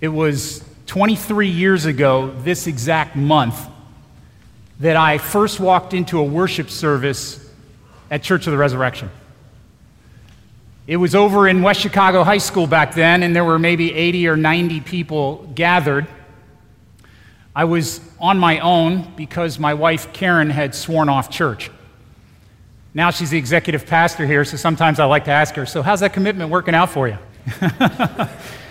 It 0.00 0.08
was 0.08 0.64
23 0.86 1.48
years 1.48 1.84
ago, 1.84 2.30
this 2.42 2.66
exact 2.66 3.16
month, 3.16 3.58
that 4.80 4.96
I 4.96 5.18
first 5.18 5.58
walked 5.58 5.92
into 5.92 6.20
a 6.20 6.22
worship 6.22 6.70
service 6.70 7.44
at 8.10 8.22
Church 8.22 8.46
of 8.46 8.52
the 8.52 8.58
Resurrection. 8.58 9.10
It 10.86 10.96
was 10.96 11.14
over 11.14 11.48
in 11.48 11.62
West 11.62 11.80
Chicago 11.80 12.22
High 12.22 12.38
School 12.38 12.66
back 12.66 12.94
then, 12.94 13.22
and 13.22 13.34
there 13.34 13.44
were 13.44 13.58
maybe 13.58 13.92
80 13.92 14.28
or 14.28 14.36
90 14.36 14.80
people 14.80 15.50
gathered. 15.54 16.06
I 17.54 17.64
was 17.64 18.00
on 18.20 18.38
my 18.38 18.60
own 18.60 19.12
because 19.16 19.58
my 19.58 19.74
wife 19.74 20.12
Karen 20.12 20.48
had 20.48 20.76
sworn 20.76 21.08
off 21.08 21.28
church. 21.28 21.72
Now 22.94 23.10
she's 23.10 23.30
the 23.30 23.38
executive 23.38 23.84
pastor 23.84 24.26
here, 24.26 24.44
so 24.44 24.56
sometimes 24.56 25.00
I 25.00 25.06
like 25.06 25.24
to 25.24 25.32
ask 25.32 25.56
her, 25.56 25.66
So, 25.66 25.82
how's 25.82 26.00
that 26.00 26.12
commitment 26.12 26.50
working 26.50 26.74
out 26.74 26.90
for 26.90 27.08
you? 27.08 27.18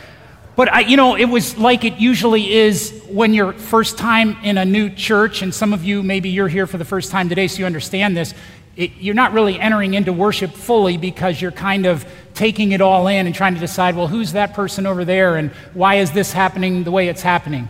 but 0.57 0.73
I, 0.73 0.79
you 0.79 0.97
know, 0.97 1.15
it 1.15 1.25
was 1.25 1.55
like 1.55 1.83
it 1.83 1.99
usually 1.99 2.51
is 2.51 3.03
when 3.07 3.35
you're 3.35 3.53
first 3.53 3.99
time 3.99 4.35
in 4.43 4.57
a 4.57 4.65
new 4.65 4.89
church, 4.89 5.43
and 5.43 5.53
some 5.53 5.71
of 5.71 5.84
you 5.84 6.02
maybe 6.02 6.29
you're 6.29 6.48
here 6.48 6.65
for 6.65 6.79
the 6.79 6.84
first 6.84 7.11
time 7.11 7.29
today, 7.29 7.48
so 7.48 7.59
you 7.59 7.67
understand 7.67 8.17
this. 8.17 8.34
It, 8.75 8.93
you're 8.99 9.13
not 9.13 9.34
really 9.34 9.59
entering 9.59 9.93
into 9.93 10.12
worship 10.12 10.51
fully 10.51 10.98
because 10.98 11.39
you're 11.39 11.51
kind 11.51 11.85
of 11.85 12.05
taking 12.34 12.71
it 12.71 12.81
all 12.81 13.05
in 13.07 13.27
and 13.27 13.35
trying 13.35 13.53
to 13.53 13.59
decide, 13.59 13.95
well, 13.95 14.07
who's 14.07 14.31
that 14.31 14.55
person 14.55 14.88
over 14.88 15.05
there, 15.05 15.35
and 15.35 15.51
why 15.75 15.95
is 15.95 16.12
this 16.12 16.34
happening 16.34 16.84
the 16.84 16.91
way 16.91 17.07
it's 17.07 17.21
happening? 17.21 17.70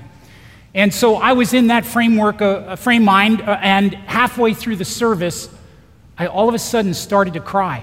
And 0.74 0.94
so 0.94 1.16
I 1.16 1.34
was 1.34 1.54
in 1.54 1.68
that 1.68 1.86
framework, 1.86 2.42
uh, 2.42 2.78
frame 2.78 3.04
mind, 3.04 3.42
uh, 3.42 3.60
and 3.62 3.94
halfway 3.96 4.54
through 4.54 4.78
the 4.78 4.86
service, 4.86 5.50
I 6.18 6.28
all 6.28 6.48
of 6.48 6.56
a 6.56 6.60
sudden 6.60 6.94
started 6.94 7.34
to 7.34 7.42
cry. 7.42 7.80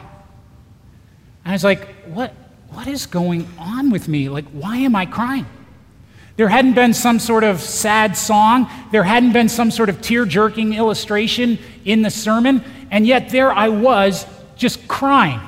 And 1.44 1.50
I 1.50 1.52
was 1.52 1.64
like, 1.64 1.88
what, 2.06 2.34
what 2.74 2.86
is 2.88 3.06
going 3.06 3.48
on 3.58 3.90
with 3.90 4.08
me? 4.08 4.28
Like, 4.28 4.46
why 4.46 4.78
am 4.78 4.96
I 4.96 5.06
crying? 5.06 5.46
There 6.36 6.48
hadn't 6.48 6.74
been 6.74 6.92
some 6.92 7.20
sort 7.20 7.44
of 7.44 7.60
sad 7.60 8.16
song, 8.16 8.68
there 8.90 9.04
hadn't 9.04 9.32
been 9.32 9.48
some 9.48 9.70
sort 9.70 9.88
of 9.88 10.02
tear 10.02 10.24
jerking 10.24 10.74
illustration 10.74 11.58
in 11.84 12.02
the 12.02 12.10
sermon, 12.10 12.64
and 12.90 13.06
yet 13.06 13.30
there 13.30 13.52
I 13.52 13.68
was 13.68 14.26
just 14.56 14.88
crying. 14.88 15.40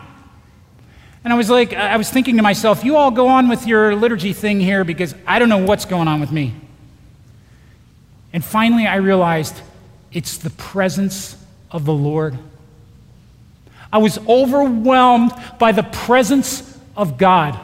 And 1.25 1.33
I 1.33 1.37
was 1.37 1.51
like, 1.51 1.75
I 1.75 1.97
was 1.97 2.09
thinking 2.09 2.37
to 2.37 2.43
myself, 2.43 2.85
you 2.85 2.97
all 2.97 3.11
go 3.11 3.27
on 3.27 3.49
with 3.49 3.67
your 3.67 3.97
liturgy 3.97 4.33
thing 4.33 4.61
here 4.61 4.85
because 4.85 5.13
I 5.27 5.41
don't 5.41 5.49
know 5.49 5.59
what's 5.59 5.85
going 5.85 6.07
on 6.07 6.21
with 6.21 6.31
me. 6.31 6.55
And 8.33 8.45
finally, 8.45 8.87
I 8.87 8.97
realized 8.97 9.61
it's 10.13 10.39
the 10.39 10.51
presence 10.51 11.37
of 11.73 11.85
the 11.85 11.93
Lord. 11.93 12.39
I 13.93 13.99
was 13.99 14.19
overwhelmed 14.29 15.33
by 15.59 15.73
the 15.73 15.83
presence 15.83 16.66
of 16.97 17.19
God. 17.19 17.59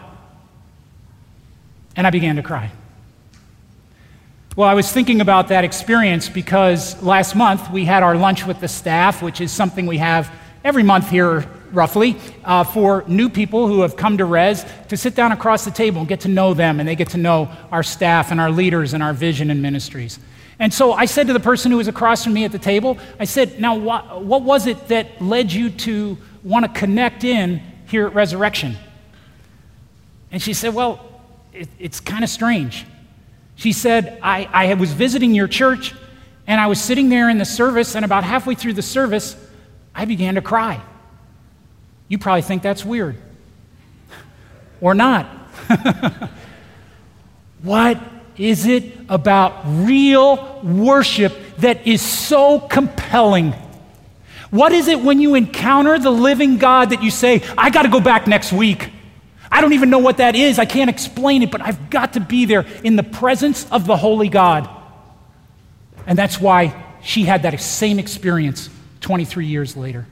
And 1.96 2.06
I 2.06 2.10
began 2.10 2.36
to 2.36 2.42
cry. 2.42 2.70
Well, 4.54 4.68
I 4.68 4.74
was 4.74 4.92
thinking 4.92 5.22
about 5.22 5.48
that 5.48 5.64
experience 5.64 6.28
because 6.28 7.02
last 7.02 7.34
month 7.34 7.70
we 7.70 7.86
had 7.86 8.02
our 8.02 8.14
lunch 8.14 8.46
with 8.46 8.60
the 8.60 8.68
staff, 8.68 9.22
which 9.22 9.40
is 9.40 9.50
something 9.50 9.86
we 9.86 9.96
have 9.96 10.30
every 10.62 10.82
month 10.82 11.08
here, 11.08 11.48
roughly, 11.72 12.16
uh, 12.44 12.62
for 12.62 13.02
new 13.08 13.30
people 13.30 13.66
who 13.66 13.80
have 13.80 13.96
come 13.96 14.18
to 14.18 14.26
Res 14.26 14.66
to 14.88 14.96
sit 14.98 15.14
down 15.14 15.32
across 15.32 15.64
the 15.64 15.70
table 15.70 16.00
and 16.00 16.08
get 16.08 16.20
to 16.20 16.28
know 16.28 16.52
them, 16.52 16.80
and 16.80 16.88
they 16.88 16.96
get 16.96 17.08
to 17.10 17.18
know 17.18 17.50
our 17.70 17.82
staff 17.82 18.30
and 18.30 18.38
our 18.38 18.50
leaders 18.50 18.92
and 18.92 19.02
our 19.02 19.14
vision 19.14 19.50
and 19.50 19.62
ministries. 19.62 20.18
And 20.58 20.72
so 20.72 20.92
I 20.92 21.06
said 21.06 21.28
to 21.28 21.32
the 21.32 21.40
person 21.40 21.70
who 21.70 21.78
was 21.78 21.88
across 21.88 22.22
from 22.22 22.34
me 22.34 22.44
at 22.44 22.52
the 22.52 22.58
table, 22.58 22.98
I 23.18 23.24
said, 23.24 23.58
Now, 23.58 23.76
what, 23.76 24.22
what 24.22 24.42
was 24.42 24.66
it 24.66 24.88
that 24.88 25.20
led 25.20 25.50
you 25.50 25.70
to 25.70 26.18
want 26.44 26.66
to 26.66 26.78
connect 26.78 27.24
in 27.24 27.62
here 27.86 28.06
at 28.06 28.14
Resurrection? 28.14 28.76
And 30.32 30.40
she 30.42 30.54
said, 30.54 30.74
Well, 30.74 30.98
it, 31.52 31.68
it's 31.78 32.00
kind 32.00 32.24
of 32.24 32.30
strange. 32.30 32.86
She 33.54 33.72
said, 33.72 34.18
I, 34.22 34.48
I 34.52 34.74
was 34.74 34.92
visiting 34.92 35.34
your 35.34 35.46
church, 35.46 35.94
and 36.46 36.60
I 36.60 36.66
was 36.66 36.80
sitting 36.80 37.10
there 37.10 37.28
in 37.28 37.38
the 37.38 37.44
service, 37.44 37.94
and 37.94 38.04
about 38.04 38.24
halfway 38.24 38.54
through 38.54 38.72
the 38.72 38.82
service, 38.82 39.36
I 39.94 40.06
began 40.06 40.34
to 40.34 40.42
cry. 40.42 40.80
You 42.08 42.18
probably 42.18 42.42
think 42.42 42.62
that's 42.62 42.84
weird. 42.84 43.16
or 44.80 44.94
not. 44.94 45.26
what 47.62 48.00
is 48.36 48.66
it 48.66 48.84
about 49.08 49.62
real 49.66 50.60
worship 50.62 51.36
that 51.58 51.86
is 51.86 52.00
so 52.00 52.58
compelling? 52.58 53.54
What 54.50 54.72
is 54.72 54.88
it 54.88 55.00
when 55.00 55.20
you 55.20 55.34
encounter 55.34 55.98
the 55.98 56.10
living 56.10 56.58
God 56.58 56.90
that 56.90 57.02
you 57.02 57.10
say, 57.10 57.42
I 57.56 57.70
got 57.70 57.82
to 57.82 57.88
go 57.88 58.00
back 58.00 58.26
next 58.26 58.52
week? 58.52 58.90
I 59.52 59.60
don't 59.60 59.74
even 59.74 59.90
know 59.90 59.98
what 59.98 60.16
that 60.16 60.34
is. 60.34 60.58
I 60.58 60.64
can't 60.64 60.88
explain 60.88 61.42
it, 61.42 61.50
but 61.50 61.60
I've 61.60 61.90
got 61.90 62.14
to 62.14 62.20
be 62.20 62.46
there 62.46 62.64
in 62.82 62.96
the 62.96 63.02
presence 63.02 63.70
of 63.70 63.86
the 63.86 63.98
Holy 63.98 64.30
God. 64.30 64.66
And 66.06 66.18
that's 66.18 66.40
why 66.40 66.74
she 67.02 67.24
had 67.24 67.42
that 67.42 67.60
same 67.60 67.98
experience 67.98 68.70
23 69.02 69.44
years 69.44 69.76
later. 69.76 70.06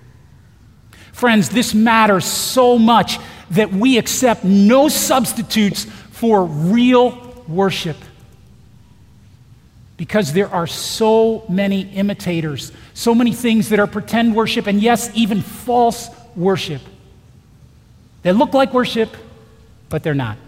Friends, 1.12 1.48
this 1.48 1.72
matters 1.72 2.26
so 2.26 2.78
much 2.78 3.18
that 3.52 3.72
we 3.72 3.96
accept 3.96 4.44
no 4.44 4.88
substitutes 4.88 5.84
for 5.84 6.44
real 6.44 7.42
worship 7.48 7.96
because 9.96 10.34
there 10.34 10.48
are 10.48 10.66
so 10.66 11.44
many 11.48 11.82
imitators, 11.94 12.72
so 12.92 13.14
many 13.14 13.32
things 13.32 13.70
that 13.70 13.80
are 13.80 13.86
pretend 13.86 14.34
worship, 14.34 14.66
and 14.66 14.82
yes, 14.82 15.10
even 15.14 15.40
false 15.40 16.08
worship. 16.36 16.82
They 18.22 18.32
look 18.32 18.52
like 18.52 18.74
worship, 18.74 19.14
but 19.90 20.02
they're 20.02 20.14
not. 20.14 20.38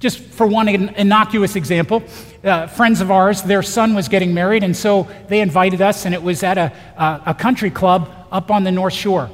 Just 0.00 0.20
for 0.20 0.46
one 0.46 0.68
innocuous 0.68 1.56
example, 1.56 2.04
uh, 2.44 2.68
friends 2.68 3.00
of 3.00 3.10
ours, 3.10 3.42
their 3.42 3.64
son 3.64 3.94
was 3.94 4.08
getting 4.08 4.32
married, 4.32 4.62
and 4.62 4.76
so 4.76 5.08
they 5.28 5.40
invited 5.40 5.82
us, 5.82 6.04
and 6.04 6.14
it 6.14 6.22
was 6.22 6.44
at 6.44 6.56
a, 6.56 6.72
a, 6.96 7.22
a 7.26 7.34
country 7.34 7.70
club 7.70 8.08
up 8.30 8.50
on 8.50 8.62
the 8.62 8.70
North 8.70 8.92
Shore. 8.92 9.28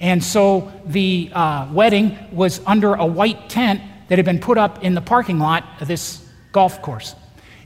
And 0.00 0.22
so 0.22 0.70
the 0.84 1.30
uh, 1.32 1.68
wedding 1.72 2.18
was 2.30 2.60
under 2.66 2.92
a 2.92 3.06
white 3.06 3.48
tent 3.48 3.80
that 4.08 4.18
had 4.18 4.26
been 4.26 4.40
put 4.40 4.58
up 4.58 4.84
in 4.84 4.94
the 4.94 5.00
parking 5.00 5.38
lot 5.38 5.64
of 5.80 5.88
this 5.88 6.22
golf 6.52 6.82
course. 6.82 7.14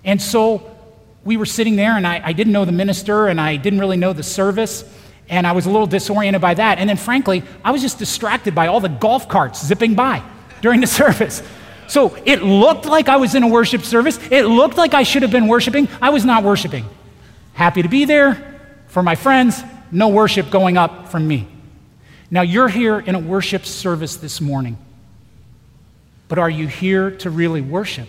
And 0.04 0.22
so 0.22 0.70
we 1.24 1.36
were 1.36 1.46
sitting 1.46 1.74
there, 1.74 1.96
and 1.96 2.06
I, 2.06 2.20
I 2.24 2.32
didn't 2.32 2.52
know 2.52 2.64
the 2.64 2.70
minister, 2.70 3.26
and 3.26 3.40
I 3.40 3.56
didn't 3.56 3.80
really 3.80 3.96
know 3.96 4.12
the 4.12 4.22
service, 4.22 4.84
and 5.28 5.48
I 5.48 5.52
was 5.52 5.66
a 5.66 5.70
little 5.70 5.88
disoriented 5.88 6.40
by 6.40 6.54
that. 6.54 6.78
And 6.78 6.88
then, 6.88 6.96
frankly, 6.96 7.42
I 7.64 7.72
was 7.72 7.82
just 7.82 7.98
distracted 7.98 8.54
by 8.54 8.68
all 8.68 8.78
the 8.78 8.88
golf 8.88 9.28
carts 9.28 9.66
zipping 9.66 9.96
by 9.96 10.22
during 10.60 10.80
the 10.80 10.86
service. 10.86 11.42
So 11.88 12.16
it 12.24 12.42
looked 12.42 12.86
like 12.86 13.08
I 13.08 13.16
was 13.16 13.34
in 13.34 13.42
a 13.42 13.48
worship 13.48 13.82
service. 13.82 14.18
It 14.30 14.44
looked 14.44 14.76
like 14.76 14.94
I 14.94 15.02
should 15.04 15.22
have 15.22 15.30
been 15.30 15.46
worshiping. 15.46 15.88
I 16.02 16.10
was 16.10 16.24
not 16.24 16.42
worshiping. 16.42 16.84
Happy 17.54 17.82
to 17.82 17.88
be 17.88 18.04
there 18.04 18.60
for 18.88 19.02
my 19.02 19.14
friends, 19.14 19.62
no 19.90 20.08
worship 20.08 20.50
going 20.50 20.76
up 20.76 21.08
from 21.08 21.28
me. 21.28 21.46
Now, 22.30 22.42
you're 22.42 22.68
here 22.68 22.98
in 22.98 23.14
a 23.14 23.18
worship 23.18 23.64
service 23.64 24.16
this 24.16 24.40
morning, 24.40 24.78
but 26.28 26.38
are 26.38 26.50
you 26.50 26.66
here 26.66 27.10
to 27.18 27.30
really 27.30 27.60
worship? 27.60 28.08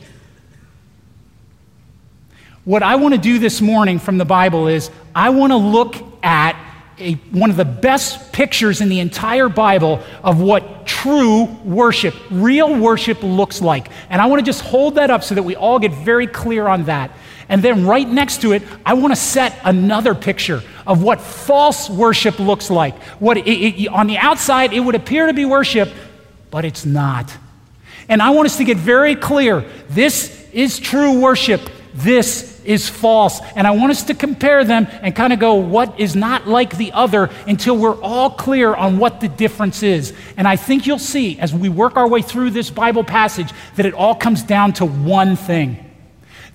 What 2.66 2.84
I 2.84 2.96
want 2.96 3.14
to 3.14 3.20
do 3.20 3.38
this 3.38 3.62
morning 3.62 4.00
from 4.00 4.18
the 4.18 4.26
Bible 4.26 4.68
is 4.68 4.90
I 5.14 5.30
want 5.30 5.52
to 5.52 5.58
look 5.58 5.96
at 6.24 6.56
a, 7.00 7.14
one 7.32 7.50
of 7.50 7.58
the 7.58 7.66
best 7.66 8.32
pictures 8.32 8.82
in 8.82 8.90
the 8.90 9.00
entire 9.00 9.50
Bible 9.50 10.02
of 10.24 10.42
what 10.42 10.86
true 10.88 11.46
worship, 11.64 12.16
real 12.32 12.76
worship 12.76 13.22
looks 13.22 13.62
like. 13.62 13.90
And 14.10 14.22
I 14.22 14.26
want 14.26 14.40
to 14.40 14.46
just 14.46 14.62
hold 14.62 14.96
that 14.96 15.10
up 15.10 15.24
so 15.24 15.36
that 15.36 15.44
we 15.44 15.56
all 15.56 15.80
get 15.80 15.94
very 15.94 16.28
clear 16.28 16.68
on 16.68 16.86
that. 16.86 17.12
And 17.50 17.64
then 17.64 17.86
right 17.86 18.08
next 18.08 18.42
to 18.42 18.52
it, 18.54 18.64
I 18.86 18.94
want 18.94 19.14
to 19.14 19.20
set 19.20 19.58
another 19.64 20.14
picture 20.14 20.64
of 20.86 21.02
what 21.02 21.22
false 21.22 21.90
worship 21.90 22.40
looks 22.40 22.70
like. 22.70 22.98
What 23.20 23.38
it, 23.38 23.48
it, 23.48 23.88
on 23.88 24.08
the 24.08 24.18
outside, 24.18 24.74
it 24.74 24.80
would 24.80 24.96
appear 24.96 25.28
to 25.28 25.34
be 25.34 25.46
worship, 25.46 25.90
but 26.52 26.66
it's 26.66 26.86
not. 26.86 27.36
And 28.10 28.22
I 28.22 28.32
want 28.32 28.48
us 28.48 28.58
to 28.58 28.64
get 28.64 28.78
very 28.78 29.16
clear 29.16 29.66
this 29.90 30.50
is 30.52 30.80
true 30.80 31.20
worship. 31.20 31.62
This 31.94 32.57
is 32.68 32.90
false. 32.90 33.40
And 33.56 33.66
I 33.66 33.72
want 33.72 33.92
us 33.92 34.04
to 34.04 34.14
compare 34.14 34.64
them 34.66 34.88
and 35.02 35.16
kind 35.16 35.32
of 35.32 35.40
go, 35.40 35.56
what 35.56 36.00
is 36.00 36.16
not 36.16 36.48
like 36.48 36.78
the 36.78 36.92
other 36.92 37.32
until 37.48 37.78
we're 37.78 38.00
all 38.02 38.30
clear 38.30 38.76
on 38.76 39.00
what 39.00 39.22
the 39.22 39.30
difference 39.30 39.82
is. 39.82 40.14
And 40.36 40.46
I 40.48 40.58
think 40.58 40.86
you'll 40.86 41.00
see 41.00 41.40
as 41.40 41.54
we 41.54 41.70
work 41.70 41.96
our 41.96 42.08
way 42.08 42.22
through 42.22 42.52
this 42.52 42.70
Bible 42.70 43.06
passage 43.06 43.52
that 43.78 43.86
it 43.86 43.94
all 43.94 44.14
comes 44.14 44.44
down 44.44 44.74
to 44.74 44.86
one 44.86 45.38
thing. 45.38 45.84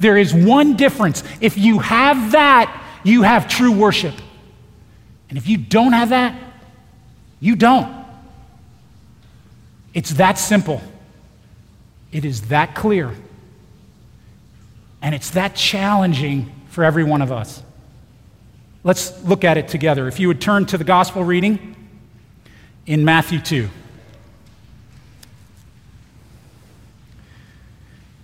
There 0.00 0.18
is 0.18 0.34
one 0.34 0.76
difference. 0.76 1.24
If 1.40 1.56
you 1.56 1.78
have 1.78 2.32
that, 2.32 2.78
you 3.04 3.22
have 3.22 3.48
true 3.48 3.72
worship. 3.72 4.14
And 5.30 5.38
if 5.38 5.48
you 5.48 5.56
don't 5.56 5.92
have 5.92 6.10
that, 6.10 6.38
you 7.40 7.56
don't. 7.56 8.04
It's 9.94 10.10
that 10.14 10.38
simple. 10.38 10.82
It 12.12 12.26
is 12.26 12.42
that 12.48 12.74
clear. 12.74 13.14
And 15.02 15.14
it's 15.14 15.30
that 15.30 15.56
challenging 15.56 16.50
for 16.68 16.84
every 16.84 17.04
one 17.04 17.20
of 17.20 17.30
us. 17.30 17.62
Let's 18.84 19.22
look 19.24 19.44
at 19.44 19.58
it 19.58 19.68
together. 19.68 20.08
If 20.08 20.18
you 20.18 20.28
would 20.28 20.40
turn 20.40 20.64
to 20.66 20.78
the 20.78 20.84
gospel 20.84 21.22
reading 21.22 21.76
in 22.86 23.04
Matthew 23.04 23.40
2. 23.40 23.68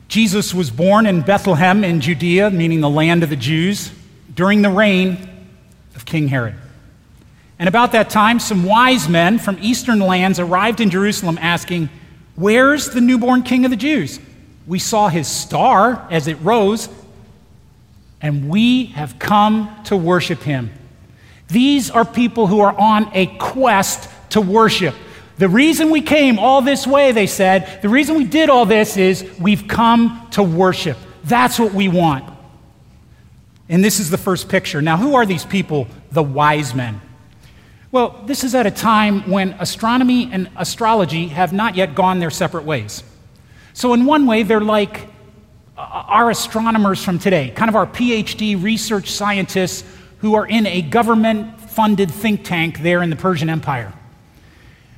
Jesus 0.09 0.55
was 0.55 0.71
born 0.71 1.07
in 1.07 1.21
Bethlehem 1.21 1.85
in 1.85 2.01
Judea, 2.01 2.51
meaning 2.51 2.81
the 2.81 2.89
land 2.89 3.23
of 3.23 3.29
the 3.29 3.37
Jews, 3.37 3.93
during 4.35 4.63
the 4.63 4.71
reign 4.71 5.29
of 5.95 6.07
King 6.07 6.29
Herod. 6.29 6.55
And 7.59 7.69
about 7.69 7.93
that 7.93 8.09
time, 8.09 8.41
some 8.41 8.65
wise 8.65 9.09
men 9.09 9.39
from 9.39 9.59
eastern 9.61 9.99
lands 9.99 10.39
arrived 10.39 10.81
in 10.81 10.91
Jerusalem 10.91 11.39
asking, 11.41 11.91
Where's 12.37 12.91
the 12.91 13.01
newborn 13.01 13.43
king 13.43 13.65
of 13.65 13.71
the 13.71 13.77
Jews? 13.77 14.19
We 14.69 14.79
saw 14.79 15.09
his 15.09 15.27
star 15.27 16.07
as 16.11 16.29
it 16.29 16.35
rose, 16.43 16.91
and 18.21 18.51
we 18.51 18.87
have 18.87 19.19
come 19.19 19.75
to 19.85 19.97
worship 19.97 20.43
him. 20.43 20.71
These 21.49 21.91
are 21.91 22.05
people 22.05 22.47
who 22.47 22.61
are 22.61 22.79
on 22.79 23.11
a 23.15 23.27
quest 23.39 24.11
to 24.31 24.43
worship. 24.43 24.95
The 25.39 25.49
reason 25.49 25.89
we 25.89 26.03
came 26.03 26.39
all 26.39 26.61
this 26.61 26.87
way, 26.87 27.13
they 27.13 27.27
said, 27.27 27.81
the 27.81 27.89
reason 27.89 28.17
we 28.17 28.25
did 28.25 28.51
all 28.51 28.67
this 28.67 28.99
is 28.99 29.25
we've 29.41 29.67
come 29.67 30.29
to 30.33 30.43
worship. 30.43 30.99
That's 31.25 31.59
what 31.59 31.73
we 31.73 31.89
want. 31.89 32.29
And 33.71 33.83
this 33.83 34.01
is 34.01 34.11
the 34.11 34.19
first 34.19 34.51
picture. 34.51 34.83
Now, 34.83 34.99
who 34.99 35.15
are 35.15 35.25
these 35.25 35.47
people? 35.47 35.87
The 36.11 36.23
wise 36.23 36.75
men. 36.75 37.01
Well, 37.91 38.23
this 38.27 38.45
is 38.45 38.55
at 38.55 38.67
a 38.67 38.71
time 38.71 39.31
when 39.31 39.53
astronomy 39.55 40.29
and 40.31 40.51
astrology 40.57 41.29
have 41.29 41.55
not 41.55 41.75
yet 41.75 41.95
gone 41.95 42.19
their 42.19 42.31
separate 42.31 42.65
ways. 42.65 43.03
So, 43.79 43.93
in 43.93 44.07
one 44.07 44.27
way, 44.27 44.43
they're 44.43 44.61
like 44.61 45.07
uh, 45.77 45.83
our 45.83 46.31
astronomers 46.31 47.05
from 47.05 47.21
today, 47.21 47.51
kind 47.51 47.69
of 47.69 47.77
our 47.77 47.87
PhD 47.87 48.61
research 48.61 49.13
scientists 49.13 49.85
who 50.19 50.35
are 50.35 50.45
in 50.45 50.67
a 50.67 50.83
government 50.83 51.61
funded 51.61 52.11
think 52.11 52.43
tank 52.43 52.81
there 52.81 53.05
in 53.05 53.11
the 53.11 53.15
Persian 53.15 53.49
Empire. 53.49 53.93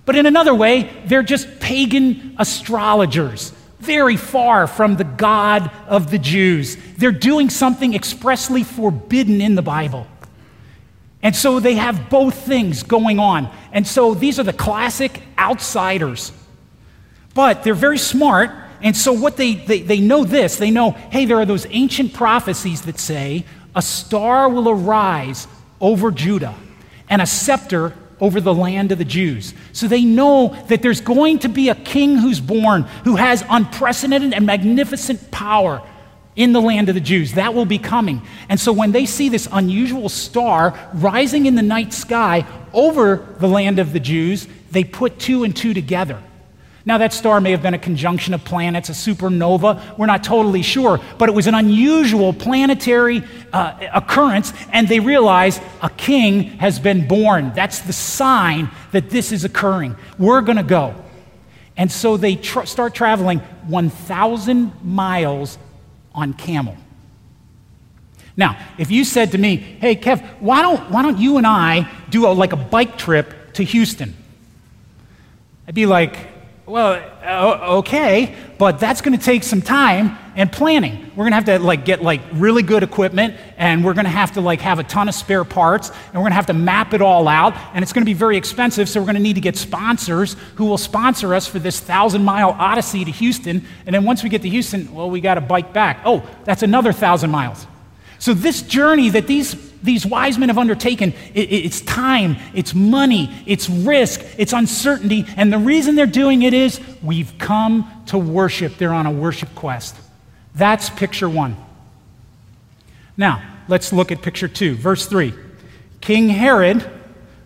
But 0.07 0.17
in 0.17 0.25
another 0.25 0.55
way, 0.55 0.91
they're 1.05 1.23
just 1.23 1.61
pagan 1.61 2.35
astrologers, 2.39 3.53
very 3.81 4.17
far 4.17 4.67
from 4.67 4.97
the 4.97 5.05
God 5.05 5.71
of 5.87 6.11
the 6.11 6.19
Jews. 6.19 6.79
They're 6.97 7.13
doing 7.13 7.51
something 7.51 7.93
expressly 7.93 8.63
forbidden 8.63 9.43
in 9.43 9.57
the 9.57 9.63
Bible. 9.63 10.07
And 11.23 11.37
so 11.37 11.61
they 11.61 11.75
have 11.75 12.09
both 12.09 12.47
things 12.47 12.83
going 12.83 13.19
on. 13.19 13.51
And 13.73 13.87
so 13.87 14.15
these 14.15 14.39
are 14.39 14.45
the 14.45 14.55
classic 14.55 15.21
outsiders. 15.39 16.33
But 17.35 17.63
they're 17.63 17.75
very 17.75 17.99
smart. 17.99 18.60
And 18.83 18.97
so 18.97 19.13
what 19.13 19.37
they, 19.37 19.55
they, 19.55 19.83
they 19.83 20.01
know 20.01 20.25
this 20.25 20.57
they 20.57 20.71
know, 20.71 20.93
hey, 20.93 21.25
there 21.25 21.39
are 21.39 21.47
those 21.47 21.67
ancient 21.71 22.15
prophecies 22.15 22.83
that 22.83 22.99
say 22.99 23.45
a 23.75 23.83
star 23.83 24.49
will 24.49 24.69
arise 24.69 25.47
over 25.81 26.11
Judah 26.11 26.55
and 27.09 27.23
a 27.23 27.27
scepter 27.27 27.95
over 28.21 28.41
the 28.41 28.55
land 28.55 28.93
of 28.93 28.99
the 28.99 29.05
Jews. 29.05 29.55
So 29.73 29.89
they 29.89 30.05
know 30.05 30.49
that 30.69 30.83
there's 30.83 31.01
going 31.01 31.41
to 31.41 31.49
be 31.49 31.69
a 31.71 31.75
king 31.75 32.17
who's 32.17 32.41
born 32.41 32.83
who 33.05 33.17
has 33.17 33.45
unprecedented 33.49 34.35
and 34.35 34.45
magnificent 34.45 35.31
power 35.31 35.83
in 36.37 36.53
the 36.53 36.61
land 36.61 36.89
of 36.89 36.95
the 36.95 37.01
Jews. 37.01 37.35
That 37.35 37.55
will 37.55 37.65
be 37.65 37.79
coming. 37.79 38.23
And 38.49 38.61
so 38.61 38.73
when 38.73 38.93
they 38.93 39.07
see 39.07 39.29
this 39.29 39.49
unusual 39.51 40.09
star 40.09 40.79
rising 40.95 41.47
in 41.47 41.55
the 41.55 41.63
night 41.63 41.93
sky 41.93 42.47
over 42.73 43.27
the 43.39 43.49
land 43.49 43.79
of 43.79 43.93
the 43.93 44.01
Jews, 44.01 44.47
they 44.71 44.85
put 44.85 45.19
two 45.19 45.45
and 45.45 45.57
two 45.57 45.75
together. 45.75 46.23
Now, 46.87 46.99
that 46.99 47.13
star 47.13 47.41
may 47.41 47.51
have 47.51 47.63
been 47.63 47.75
a 47.75 47.79
conjunction 47.79 48.33
of 48.33 48.43
planets, 48.43 48.89
a 48.89 48.93
supernova. 48.93 49.99
We're 49.99 50.07
not 50.07 50.25
totally 50.25 50.63
sure. 50.63 50.99
But 51.19 51.29
it 51.29 51.33
was 51.33 51.47
an 51.47 51.55
unusual 51.55 52.33
planetary 52.33 53.23
uh, 53.53 53.89
occurrence, 53.93 54.55
and 54.73 54.89
they 54.89 54.99
realize 54.99 55.61
a 55.83 55.91
king 55.91 56.45
has 56.59 56.79
been 56.79 57.07
born. 57.07 57.53
That's 57.55 57.81
the 57.81 57.93
sign 57.93 58.71
that 58.93 59.11
this 59.11 59.31
is 59.31 59.45
occurring. 59.45 59.97
We're 60.19 60.41
going 60.41 60.57
to 60.57 60.63
go. 60.63 60.95
And 61.77 61.93
so 61.93 62.17
they 62.17 62.37
tr- 62.37 62.65
start 62.65 62.95
traveling 62.95 63.41
1,000 63.67 64.85
miles 64.85 65.59
on 66.15 66.33
camel. 66.33 66.77
Now, 68.37 68.59
if 68.79 68.91
you 68.91 69.05
said 69.05 69.33
to 69.33 69.39
me, 69.39 69.57
hey, 69.57 69.97
Kev, 69.97 70.25
why 70.41 70.63
don't, 70.63 70.91
why 70.91 71.03
don't 71.03 71.19
you 71.19 71.37
and 71.37 71.47
I 71.47 71.91
do 72.09 72.27
a, 72.27 72.29
like 72.29 72.53
a 72.53 72.57
bike 72.57 72.97
trip 72.97 73.53
to 73.55 73.63
Houston? 73.63 74.17
I'd 75.69 75.75
be 75.75 75.87
like, 75.87 76.30
well, 76.71 77.03
uh, 77.25 77.79
okay, 77.79 78.33
but 78.57 78.79
that's 78.79 79.01
going 79.01 79.19
to 79.19 79.25
take 79.25 79.43
some 79.43 79.61
time 79.61 80.17
and 80.37 80.53
planning. 80.53 81.11
We're 81.17 81.25
going 81.25 81.33
to 81.33 81.35
have 81.35 81.45
to 81.47 81.59
like 81.59 81.85
get 81.85 82.01
like 82.01 82.21
really 82.33 82.63
good 82.63 82.85
equipment 82.85 83.35
and 83.57 83.85
we're 83.85 83.93
going 83.93 84.05
to 84.05 84.11
have 84.11 84.35
to 84.35 84.41
like 84.41 84.61
have 84.61 84.79
a 84.79 84.85
ton 84.85 85.09
of 85.09 85.17
spare 85.17 85.43
parts 85.43 85.89
and 85.89 86.15
we're 86.15 86.21
going 86.21 86.31
to 86.31 86.37
have 86.37 86.47
to 86.47 86.53
map 86.53 86.95
it 86.95 87.03
all 87.03 87.27
out 87.27 87.57
and 87.75 87.83
it's 87.83 87.93
going 87.93 88.03
to 88.03 88.07
be 88.07 88.15
very 88.15 88.37
expensive 88.37 88.89
so 88.89 89.01
we're 89.01 89.07
going 89.07 89.17
to 89.17 89.21
need 89.21 89.35
to 89.35 89.41
get 89.41 89.57
sponsors 89.57 90.37
who 90.55 90.67
will 90.67 90.79
sponsor 90.79 91.35
us 91.35 91.49
for 91.49 91.59
this 91.59 91.81
1000 91.81 92.23
mile 92.25 92.51
odyssey 92.51 93.05
to 93.05 93.11
Houston 93.11 93.67
and 93.85 93.93
then 93.93 94.05
once 94.05 94.23
we 94.23 94.29
get 94.29 94.43
to 94.43 94.49
Houston, 94.49 94.95
well 94.95 95.11
we 95.11 95.21
got 95.21 95.35
to 95.35 95.41
bike 95.41 95.73
back. 95.73 96.03
Oh, 96.05 96.25
that's 96.45 96.63
another 96.63 96.91
1000 96.91 97.29
miles. 97.31 97.67
So 98.21 98.33
this 98.33 98.63
journey 98.63 99.11
that 99.11 99.27
these 99.27 99.57
these 99.83 100.05
wise 100.05 100.37
men 100.37 100.51
have 100.51 100.59
undertaken, 100.59 101.15
it, 101.35 101.41
it's 101.41 101.81
time, 101.81 102.37
it's 102.55 102.75
money, 102.75 103.31
it's 103.47 103.69
risk, 103.69 104.21
it's 104.37 104.53
uncertainty. 104.53 105.25
And 105.37 105.51
the 105.51 105.59
reason 105.59 105.95
they're 105.95 106.07
doing 106.07 106.43
it 106.43 106.53
is 106.53 106.79
we've 107.03 107.33
come 107.39 107.91
to 108.07 108.19
worship. 108.19 108.77
They're 108.77 108.93
on 108.93 109.07
a 109.07 109.11
worship 109.11 109.55
quest. 109.55 109.97
That's 110.55 110.91
picture 110.91 111.31
one. 111.31 111.57
Now, 113.17 113.43
let's 113.69 113.91
look 113.91 114.13
at 114.13 114.21
picture 114.21 114.49
two, 114.49 114.75
verse 114.75 115.07
three. 115.07 115.33
King 116.03 116.29
Herod 116.29 116.89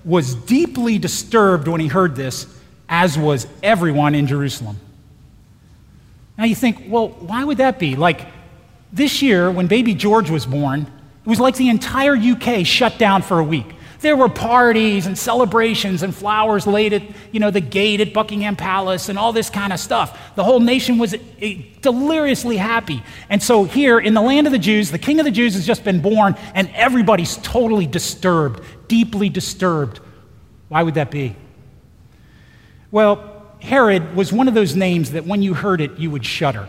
was 0.04 0.34
deeply 0.34 0.98
disturbed 0.98 1.68
when 1.68 1.80
he 1.80 1.86
heard 1.86 2.16
this, 2.16 2.46
as 2.88 3.16
was 3.16 3.46
everyone 3.62 4.16
in 4.16 4.26
Jerusalem. 4.26 4.78
Now 6.36 6.44
you 6.44 6.56
think, 6.56 6.86
well, 6.88 7.08
why 7.10 7.44
would 7.44 7.58
that 7.58 7.78
be? 7.78 7.94
Like 7.94 8.26
this 8.94 9.22
year, 9.22 9.50
when 9.50 9.66
baby 9.66 9.92
George 9.92 10.30
was 10.30 10.46
born, 10.46 10.82
it 10.82 11.28
was 11.28 11.40
like 11.40 11.56
the 11.56 11.68
entire 11.68 12.16
UK 12.16 12.64
shut 12.64 12.96
down 12.96 13.22
for 13.22 13.40
a 13.40 13.44
week. 13.44 13.74
There 14.00 14.16
were 14.16 14.28
parties 14.28 15.06
and 15.06 15.18
celebrations 15.18 16.02
and 16.02 16.14
flowers 16.14 16.66
laid 16.66 16.92
at, 16.92 17.02
you 17.32 17.40
know, 17.40 17.50
the 17.50 17.60
gate 17.60 18.00
at 18.00 18.12
Buckingham 18.12 18.54
Palace 18.54 19.08
and 19.08 19.18
all 19.18 19.32
this 19.32 19.50
kind 19.50 19.72
of 19.72 19.80
stuff. 19.80 20.36
The 20.36 20.44
whole 20.44 20.60
nation 20.60 20.98
was 20.98 21.14
eh, 21.40 21.62
deliriously 21.80 22.56
happy. 22.56 23.02
And 23.30 23.42
so 23.42 23.64
here 23.64 23.98
in 23.98 24.14
the 24.14 24.20
land 24.20 24.46
of 24.46 24.52
the 24.52 24.58
Jews, 24.58 24.90
the 24.90 24.98
king 24.98 25.18
of 25.18 25.24
the 25.24 25.32
Jews 25.32 25.54
has 25.54 25.66
just 25.66 25.82
been 25.82 26.00
born 26.00 26.36
and 26.54 26.70
everybody's 26.74 27.38
totally 27.38 27.86
disturbed, 27.86 28.62
deeply 28.86 29.28
disturbed. 29.28 30.00
Why 30.68 30.82
would 30.82 30.94
that 30.94 31.10
be? 31.10 31.34
Well, 32.90 33.42
Herod 33.60 34.14
was 34.14 34.32
one 34.32 34.46
of 34.46 34.54
those 34.54 34.76
names 34.76 35.12
that 35.12 35.26
when 35.26 35.42
you 35.42 35.54
heard 35.54 35.80
it, 35.80 35.98
you 35.98 36.10
would 36.10 36.24
shudder. 36.26 36.68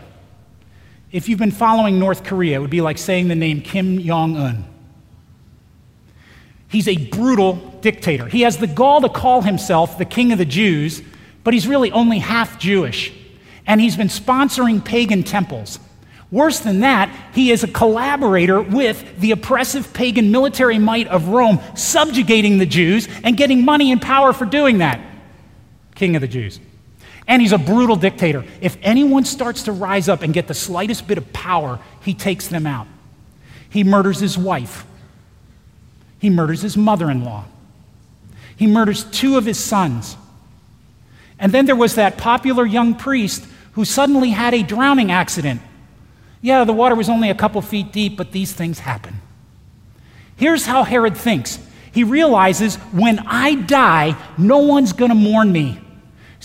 If 1.16 1.30
you've 1.30 1.38
been 1.38 1.50
following 1.50 1.98
North 1.98 2.24
Korea, 2.24 2.56
it 2.56 2.60
would 2.60 2.68
be 2.68 2.82
like 2.82 2.98
saying 2.98 3.28
the 3.28 3.34
name 3.34 3.62
Kim 3.62 3.98
Jong 4.02 4.36
un. 4.36 4.66
He's 6.68 6.86
a 6.88 7.06
brutal 7.06 7.54
dictator. 7.80 8.26
He 8.26 8.42
has 8.42 8.58
the 8.58 8.66
gall 8.66 9.00
to 9.00 9.08
call 9.08 9.40
himself 9.40 9.96
the 9.96 10.04
king 10.04 10.32
of 10.32 10.36
the 10.36 10.44
Jews, 10.44 11.00
but 11.42 11.54
he's 11.54 11.66
really 11.66 11.90
only 11.90 12.18
half 12.18 12.58
Jewish. 12.58 13.14
And 13.66 13.80
he's 13.80 13.96
been 13.96 14.08
sponsoring 14.08 14.84
pagan 14.84 15.22
temples. 15.22 15.78
Worse 16.30 16.60
than 16.60 16.80
that, 16.80 17.08
he 17.32 17.50
is 17.50 17.64
a 17.64 17.68
collaborator 17.68 18.60
with 18.60 19.18
the 19.18 19.30
oppressive 19.30 19.94
pagan 19.94 20.30
military 20.30 20.78
might 20.78 21.08
of 21.08 21.28
Rome, 21.28 21.60
subjugating 21.74 22.58
the 22.58 22.66
Jews 22.66 23.08
and 23.24 23.38
getting 23.38 23.64
money 23.64 23.90
and 23.90 24.02
power 24.02 24.34
for 24.34 24.44
doing 24.44 24.78
that. 24.78 25.00
King 25.94 26.14
of 26.14 26.20
the 26.20 26.28
Jews. 26.28 26.60
And 27.28 27.42
he's 27.42 27.52
a 27.52 27.58
brutal 27.58 27.96
dictator. 27.96 28.44
If 28.60 28.76
anyone 28.82 29.24
starts 29.24 29.64
to 29.64 29.72
rise 29.72 30.08
up 30.08 30.22
and 30.22 30.32
get 30.32 30.46
the 30.46 30.54
slightest 30.54 31.08
bit 31.08 31.18
of 31.18 31.32
power, 31.32 31.80
he 32.02 32.14
takes 32.14 32.48
them 32.48 32.66
out. 32.66 32.86
He 33.68 33.82
murders 33.84 34.20
his 34.20 34.38
wife. 34.38 34.86
He 36.18 36.30
murders 36.30 36.62
his 36.62 36.76
mother 36.76 37.10
in 37.10 37.24
law. 37.24 37.44
He 38.56 38.66
murders 38.66 39.04
two 39.04 39.36
of 39.36 39.44
his 39.44 39.58
sons. 39.58 40.16
And 41.38 41.52
then 41.52 41.66
there 41.66 41.76
was 41.76 41.96
that 41.96 42.16
popular 42.16 42.64
young 42.64 42.94
priest 42.94 43.46
who 43.72 43.84
suddenly 43.84 44.30
had 44.30 44.54
a 44.54 44.62
drowning 44.62 45.10
accident. 45.10 45.60
Yeah, 46.40 46.64
the 46.64 46.72
water 46.72 46.94
was 46.94 47.08
only 47.08 47.28
a 47.28 47.34
couple 47.34 47.60
feet 47.60 47.92
deep, 47.92 48.16
but 48.16 48.32
these 48.32 48.52
things 48.52 48.78
happen. 48.78 49.20
Here's 50.36 50.64
how 50.64 50.84
Herod 50.84 51.16
thinks 51.16 51.58
he 51.92 52.04
realizes 52.04 52.76
when 52.92 53.18
I 53.20 53.54
die, 53.54 54.16
no 54.38 54.58
one's 54.58 54.92
going 54.92 55.10
to 55.10 55.14
mourn 55.14 55.50
me. 55.50 55.80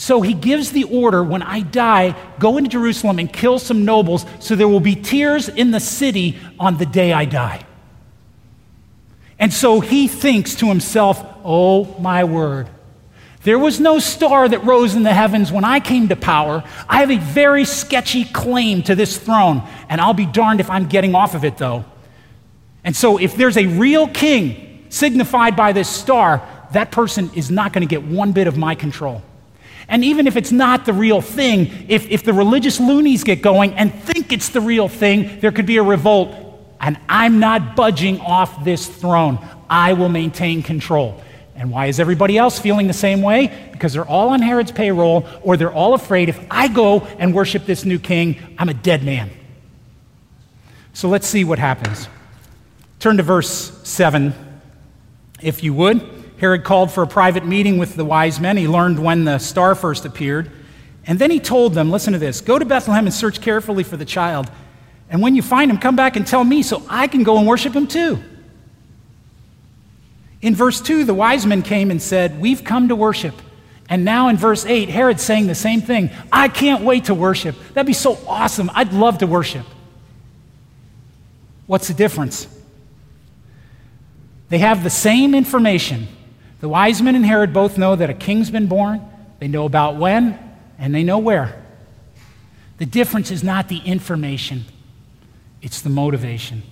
So 0.02 0.22
he 0.22 0.34
gives 0.34 0.72
the 0.72 0.86
order 0.86 1.24
when 1.24 1.44
I 1.44 1.60
die, 1.60 2.16
go 2.40 2.58
into 2.58 2.72
Jerusalem 2.72 3.20
and 3.20 3.32
kill 3.32 3.60
some 3.60 3.86
nobles, 3.86 4.26
so 4.40 4.56
there 4.56 4.68
will 4.68 4.80
be 4.80 4.96
tears 4.96 5.48
in 5.48 5.70
the 5.70 5.80
city 5.80 6.40
on 6.60 6.80
the 6.80 6.88
day 6.88 7.14
I 7.14 7.26
die. 7.26 7.64
And 9.38 9.54
so 9.54 9.80
he 9.80 10.08
thinks 10.08 10.56
to 10.56 10.66
himself, 10.66 11.24
oh 11.46 11.86
my 12.00 12.24
word. 12.24 12.68
There 13.44 13.60
was 13.60 13.80
no 13.80 14.00
star 14.00 14.50
that 14.50 14.64
rose 14.64 14.96
in 14.96 15.04
the 15.04 15.14
heavens 15.14 15.52
when 15.52 15.64
I 15.64 15.80
came 15.80 16.08
to 16.08 16.16
power. 16.16 16.64
I 16.90 17.02
have 17.02 17.12
a 17.12 17.20
very 17.20 17.64
sketchy 17.64 18.24
claim 18.24 18.82
to 18.84 18.96
this 18.96 19.20
throne, 19.20 19.62
and 19.88 20.02
I'll 20.02 20.16
be 20.16 20.26
darned 20.26 20.62
if 20.62 20.70
I'm 20.72 20.88
getting 20.88 21.14
off 21.14 21.36
of 21.36 21.46
it, 21.46 21.60
though. 21.60 21.86
And 22.84 22.96
so, 22.96 23.20
if 23.20 23.36
there's 23.38 23.56
a 23.56 23.68
real 23.68 24.08
king 24.08 24.84
signified 24.90 25.56
by 25.56 25.74
this 25.74 25.88
star, 25.88 26.42
that 26.72 26.90
person 26.90 27.30
is 27.36 27.52
not 27.52 27.72
going 27.72 27.88
to 27.88 27.96
get 27.96 28.02
one 28.04 28.32
bit 28.32 28.48
of 28.48 28.58
my 28.58 28.74
control. 28.74 29.22
And 29.88 30.04
even 30.04 30.28
if 30.28 30.38
it's 30.38 30.52
not 30.52 30.86
the 30.86 30.94
real 30.94 31.22
thing, 31.22 31.86
if, 31.90 32.10
if 32.10 32.24
the 32.24 32.34
religious 32.34 32.80
loonies 32.80 33.24
get 33.24 33.42
going 33.42 33.74
and 33.74 33.94
think 33.94 34.22
think 34.32 34.40
it's 34.40 34.50
the 34.50 34.62
real 34.62 34.88
thing, 34.88 35.40
there 35.42 35.52
could 35.52 35.66
be 35.66 35.78
a 35.78 35.84
revolt. 35.84 36.34
And 36.80 36.98
I'm 37.10 37.40
not 37.40 37.76
budging 37.76 38.22
off 38.22 38.64
this 38.64 38.88
throne. 38.88 39.40
I 39.70 39.94
will 39.94 40.10
maintain 40.10 40.64
control. 40.64 41.22
And 41.56 41.70
why 41.70 41.88
is 41.88 42.00
everybody 42.00 42.38
else 42.38 42.58
feeling 42.58 42.88
the 42.88 42.94
same 42.94 43.22
way? 43.22 43.70
Because 43.72 43.94
they're 43.94 44.08
all 44.08 44.30
on 44.30 44.42
Herod's 44.42 44.72
payroll, 44.72 45.28
or 45.42 45.58
they're 45.58 45.72
all 45.72 45.94
afraid 45.94 46.30
if 46.30 46.40
I 46.50 46.70
go 46.70 47.02
and 47.20 47.36
worship 47.36 47.66
this 47.66 47.84
new 47.84 48.00
king, 48.00 48.56
I'm 48.58 48.70
a 48.70 48.74
dead 48.74 49.04
man. 49.04 49.30
So 50.94 51.10
let's 51.10 51.28
see 51.28 51.44
what 51.44 51.60
happens. 51.60 52.08
Turn 53.00 53.18
to 53.18 53.24
verse 53.24 53.78
7, 53.84 54.34
if 55.42 55.62
you 55.62 55.74
would. 55.74 56.21
Herod 56.42 56.64
called 56.64 56.92
for 56.92 57.04
a 57.04 57.08
private 57.08 57.46
meeting 57.46 57.78
with 57.78 57.96
the 57.96 58.04
wise 58.04 58.40
men. 58.40 58.58
He 58.58 58.68
learned 58.68 58.98
when 58.98 59.26
the 59.26 59.38
star 59.38 59.76
first 59.76 60.06
appeared. 60.06 60.50
And 61.06 61.20
then 61.20 61.30
he 61.30 61.40
told 61.40 61.76
them, 61.76 61.92
listen 61.92 62.14
to 62.14 62.20
this 62.20 62.42
go 62.42 62.58
to 62.58 62.66
Bethlehem 62.66 63.06
and 63.06 63.14
search 63.14 63.42
carefully 63.42 63.84
for 63.84 63.96
the 63.96 64.06
child. 64.06 64.50
And 65.08 65.22
when 65.22 65.36
you 65.36 65.44
find 65.44 65.70
him, 65.70 65.78
come 65.78 65.96
back 65.96 66.16
and 66.16 66.26
tell 66.26 66.44
me 66.44 66.64
so 66.64 66.82
I 66.90 67.06
can 67.06 67.22
go 67.22 67.38
and 67.38 67.46
worship 67.46 67.76
him 67.76 67.86
too. 67.86 68.24
In 70.42 70.56
verse 70.56 70.82
2, 70.82 71.04
the 71.04 71.14
wise 71.14 71.46
men 71.46 71.62
came 71.62 71.92
and 71.92 72.02
said, 72.02 72.42
We've 72.42 72.64
come 72.64 72.88
to 72.88 72.96
worship. 72.96 73.36
And 73.88 74.04
now 74.04 74.30
in 74.30 74.36
verse 74.36 74.66
8, 74.66 74.90
Herod's 74.90 75.22
saying 75.22 75.46
the 75.46 75.54
same 75.54 75.82
thing. 75.82 76.10
I 76.32 76.48
can't 76.48 76.84
wait 76.84 77.06
to 77.06 77.14
worship. 77.14 77.56
That'd 77.76 77.86
be 77.86 77.94
so 77.94 78.18
awesome. 78.28 78.72
I'd 78.74 78.94
love 78.94 79.20
to 79.20 79.28
worship. 79.28 79.68
What's 81.68 81.88
the 81.88 81.94
difference? 81.94 82.48
They 84.50 84.58
have 84.58 84.84
the 84.84 84.90
same 84.90 85.36
information. 85.36 86.08
The 86.62 86.70
wise 86.70 87.02
men 87.02 87.16
and 87.16 87.26
Herod 87.26 87.54
both 87.54 87.78
know 87.78 87.96
that 87.96 88.10
a 88.10 88.14
king's 88.14 88.52
been 88.52 88.68
born, 88.68 89.02
they 89.40 89.48
know 89.48 89.66
about 89.66 89.98
when, 89.98 90.40
and 90.78 90.96
they 90.96 91.04
know 91.04 91.18
where. 91.18 91.62
The 92.78 92.86
difference 92.86 93.32
is 93.32 93.44
not 93.44 93.68
the 93.68 93.80
information, 93.80 94.66
it's 95.62 95.82
the 95.82 95.90
motivation. 95.90 96.64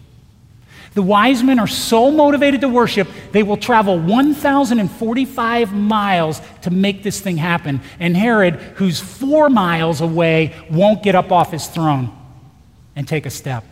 The 0.93 1.03
wise 1.03 1.43
men 1.43 1.59
are 1.59 1.67
so 1.67 2.09
motivated 2.09 2.61
to 2.61 2.69
worship, 2.69 3.07
they 3.31 3.43
will 3.43 3.57
travel 3.57 3.99
1,045 3.99 5.73
miles 5.73 6.41
to 6.61 6.71
make 6.71 7.03
this 7.03 7.19
thing 7.19 7.37
happen. 7.37 7.81
And 7.99 8.17
Herod, 8.17 8.55
who's 8.55 8.99
four 8.99 9.49
miles 9.49 10.01
away, 10.01 10.55
won't 10.69 11.03
get 11.03 11.13
up 11.13 11.31
off 11.31 11.51
his 11.51 11.67
throne 11.67 12.15
and 12.95 13.07
take 13.07 13.25
a 13.27 13.29
step. 13.29 13.63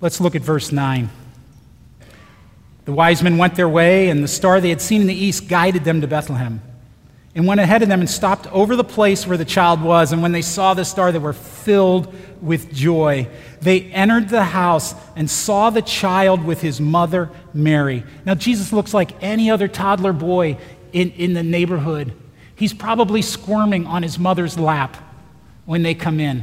Let's 0.00 0.20
look 0.20 0.34
at 0.34 0.42
verse 0.42 0.72
9. 0.72 1.10
The 2.90 2.96
wise 2.96 3.22
men 3.22 3.38
went 3.38 3.54
their 3.54 3.68
way, 3.68 4.08
and 4.08 4.20
the 4.20 4.26
star 4.26 4.60
they 4.60 4.70
had 4.70 4.80
seen 4.80 5.02
in 5.02 5.06
the 5.06 5.14
east 5.14 5.46
guided 5.46 5.84
them 5.84 6.00
to 6.00 6.08
Bethlehem 6.08 6.60
and 7.36 7.46
went 7.46 7.60
ahead 7.60 7.82
of 7.82 7.88
them 7.88 8.00
and 8.00 8.10
stopped 8.10 8.48
over 8.48 8.74
the 8.74 8.82
place 8.82 9.28
where 9.28 9.38
the 9.38 9.44
child 9.44 9.80
was. 9.80 10.10
And 10.10 10.22
when 10.22 10.32
they 10.32 10.42
saw 10.42 10.74
the 10.74 10.84
star, 10.84 11.12
they 11.12 11.20
were 11.20 11.32
filled 11.32 12.12
with 12.42 12.72
joy. 12.72 13.28
They 13.60 13.82
entered 13.82 14.28
the 14.28 14.42
house 14.42 14.96
and 15.14 15.30
saw 15.30 15.70
the 15.70 15.82
child 15.82 16.44
with 16.44 16.62
his 16.62 16.80
mother, 16.80 17.30
Mary. 17.54 18.02
Now, 18.24 18.34
Jesus 18.34 18.72
looks 18.72 18.92
like 18.92 19.22
any 19.22 19.52
other 19.52 19.68
toddler 19.68 20.12
boy 20.12 20.58
in, 20.92 21.12
in 21.12 21.34
the 21.34 21.44
neighborhood. 21.44 22.12
He's 22.56 22.74
probably 22.74 23.22
squirming 23.22 23.86
on 23.86 24.02
his 24.02 24.18
mother's 24.18 24.58
lap 24.58 24.96
when 25.64 25.84
they 25.84 25.94
come 25.94 26.18
in. 26.18 26.42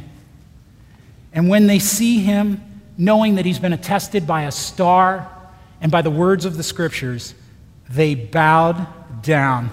And 1.34 1.50
when 1.50 1.68
they 1.68 1.80
see 1.80 2.20
him, 2.20 2.62
knowing 2.98 3.36
that 3.36 3.46
he's 3.46 3.60
been 3.60 3.74
attested 3.74 4.25
by 4.25 4.44
a 4.44 4.51
star 4.54 5.34
and 5.81 5.91
by 5.91 6.01
the 6.01 6.12
words 6.12 6.46
of 6.46 6.57
the 6.57 6.63
scriptures, 6.63 7.34
they 7.89 8.15
bowed 8.15 8.88
down. 9.22 9.72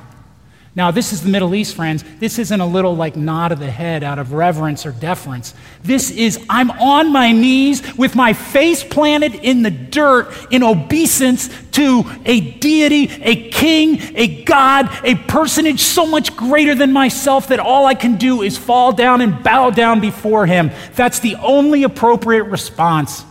Now, 0.76 0.90
this 0.90 1.12
is 1.12 1.22
the 1.22 1.28
Middle 1.28 1.54
East, 1.54 1.76
friends. 1.76 2.04
This 2.18 2.36
isn't 2.40 2.60
a 2.60 2.66
little 2.66 2.96
like 2.96 3.14
nod 3.14 3.52
of 3.52 3.60
the 3.60 3.70
head 3.70 4.02
out 4.02 4.18
of 4.18 4.32
reverence 4.32 4.84
or 4.84 4.90
deference. 4.90 5.54
This 5.84 6.10
is, 6.10 6.44
I'm 6.50 6.72
on 6.72 7.12
my 7.12 7.30
knees 7.30 7.96
with 7.96 8.16
my 8.16 8.32
face 8.32 8.82
planted 8.82 9.36
in 9.36 9.62
the 9.62 9.70
dirt 9.70 10.32
in 10.50 10.64
obeisance 10.64 11.48
to 11.72 12.02
a 12.24 12.40
deity, 12.40 13.08
a 13.22 13.50
king, 13.50 14.00
a 14.16 14.42
God, 14.42 14.90
a 15.04 15.14
personage 15.14 15.80
so 15.80 16.06
much 16.06 16.34
greater 16.36 16.74
than 16.74 16.92
myself 16.92 17.48
that 17.48 17.60
all 17.60 17.86
I 17.86 17.94
can 17.94 18.16
do 18.16 18.42
is 18.42 18.58
fall 18.58 18.92
down 18.92 19.20
and 19.20 19.44
bow 19.44 19.70
down 19.70 20.00
before 20.00 20.44
him. 20.44 20.72
That's 20.96 21.20
the 21.20 21.36
only 21.36 21.84
appropriate 21.84 22.44
response 22.44 23.24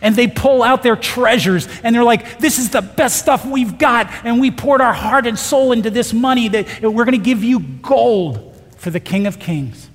and 0.00 0.14
they 0.14 0.28
pull 0.28 0.62
out 0.62 0.82
their 0.82 0.96
treasures 0.96 1.68
and 1.82 1.94
they're 1.94 2.04
like, 2.04 2.38
This 2.38 2.58
is 2.58 2.70
the 2.70 2.82
best 2.82 3.18
stuff 3.18 3.44
we've 3.44 3.78
got. 3.78 4.10
And 4.24 4.40
we 4.40 4.50
poured 4.50 4.80
our 4.80 4.92
heart 4.92 5.26
and 5.26 5.38
soul 5.38 5.72
into 5.72 5.90
this 5.90 6.12
money 6.12 6.48
that 6.48 6.82
we're 6.82 7.04
going 7.04 7.18
to 7.18 7.24
give 7.24 7.44
you 7.44 7.60
gold 7.60 8.44
for 8.76 8.90
the 8.90 9.00
King 9.00 9.26
of 9.26 9.38
Kings, 9.38 9.90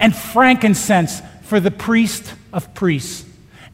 and 0.00 0.16
frankincense 0.16 1.20
for 1.42 1.60
the 1.60 1.70
priest 1.70 2.34
of 2.52 2.72
priests, 2.74 3.26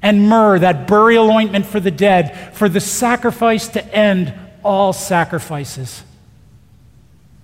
and 0.02 0.28
myrrh, 0.28 0.58
that 0.58 0.88
burial 0.88 1.30
ointment 1.30 1.66
for 1.66 1.78
the 1.78 1.90
dead, 1.90 2.54
for 2.54 2.68
the 2.68 2.80
sacrifice 2.80 3.68
to 3.68 3.94
end 3.94 4.34
all 4.64 4.92
sacrifices. 4.92 6.02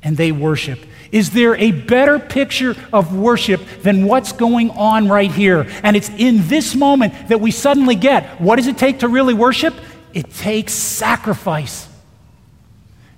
And 0.03 0.17
they 0.17 0.33
worship. 0.33 0.81
Is 1.13 1.31
there 1.31 1.55
a 1.57 1.71
better 1.71 2.19
picture 2.19 2.75
of 2.93 3.17
worship 3.17 3.61
than 3.83 4.07
what's 4.07 4.33
going 4.33 4.71
on 4.71 5.09
right 5.09 5.31
here? 5.31 5.67
And 5.83 5.97
it's 5.97 6.09
in 6.11 6.47
this 6.49 6.75
moment 6.75 7.29
that 7.29 7.41
we 7.41 7.51
suddenly 7.51 7.95
get 7.95 8.41
what 8.41 8.57
does 8.57 8.67
it 8.67 8.79
take 8.79 9.01
to 9.01 9.09
really 9.09 9.35
worship? 9.35 9.75
It 10.13 10.31
takes 10.33 10.73
sacrifice. 10.73 11.89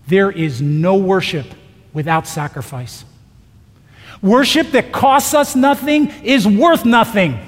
There 0.07 0.31
is 0.31 0.61
no 0.63 0.97
worship 0.97 1.47
without 1.93 2.27
sacrifice. 2.27 3.05
Worship 4.21 4.73
that 4.73 4.91
costs 4.91 5.35
us 5.35 5.55
nothing 5.55 6.09
is 6.25 6.47
worth 6.47 6.85
nothing. 6.85 7.39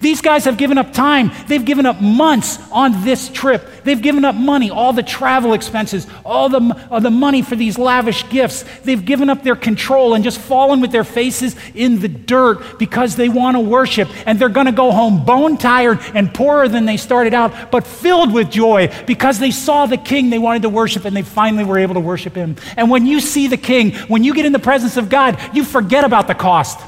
These 0.00 0.22
guys 0.22 0.46
have 0.46 0.56
given 0.56 0.78
up 0.78 0.94
time. 0.94 1.30
They've 1.46 1.64
given 1.64 1.84
up 1.84 2.00
months 2.00 2.58
on 2.72 3.04
this 3.04 3.28
trip. 3.28 3.68
They've 3.84 4.00
given 4.00 4.24
up 4.24 4.34
money, 4.34 4.70
all 4.70 4.94
the 4.94 5.02
travel 5.02 5.52
expenses, 5.52 6.06
all 6.24 6.48
the, 6.48 6.88
all 6.90 7.02
the 7.02 7.10
money 7.10 7.42
for 7.42 7.54
these 7.54 7.76
lavish 7.76 8.26
gifts. 8.30 8.64
They've 8.82 9.04
given 9.04 9.28
up 9.28 9.42
their 9.42 9.56
control 9.56 10.14
and 10.14 10.24
just 10.24 10.40
fallen 10.40 10.80
with 10.80 10.90
their 10.90 11.04
faces 11.04 11.54
in 11.74 12.00
the 12.00 12.08
dirt 12.08 12.78
because 12.78 13.14
they 13.16 13.28
want 13.28 13.58
to 13.58 13.60
worship. 13.60 14.08
And 14.26 14.38
they're 14.38 14.48
going 14.48 14.66
to 14.66 14.72
go 14.72 14.90
home 14.90 15.26
bone 15.26 15.58
tired 15.58 16.00
and 16.14 16.32
poorer 16.32 16.66
than 16.66 16.86
they 16.86 16.96
started 16.96 17.34
out, 17.34 17.70
but 17.70 17.86
filled 17.86 18.32
with 18.32 18.50
joy 18.50 18.90
because 19.06 19.38
they 19.38 19.50
saw 19.50 19.84
the 19.84 19.98
king 19.98 20.30
they 20.30 20.38
wanted 20.38 20.62
to 20.62 20.70
worship 20.70 21.04
and 21.04 21.14
they 21.14 21.22
finally 21.22 21.64
were 21.64 21.78
able 21.78 21.94
to 21.94 22.00
worship 22.00 22.34
him. 22.34 22.56
And 22.78 22.90
when 22.90 23.04
you 23.04 23.20
see 23.20 23.48
the 23.48 23.58
king, 23.58 23.92
when 24.08 24.24
you 24.24 24.32
get 24.32 24.46
in 24.46 24.52
the 24.52 24.58
presence 24.58 24.96
of 24.96 25.10
God, 25.10 25.38
you 25.54 25.62
forget 25.62 26.04
about 26.04 26.26
the 26.26 26.34
cost. 26.34 26.80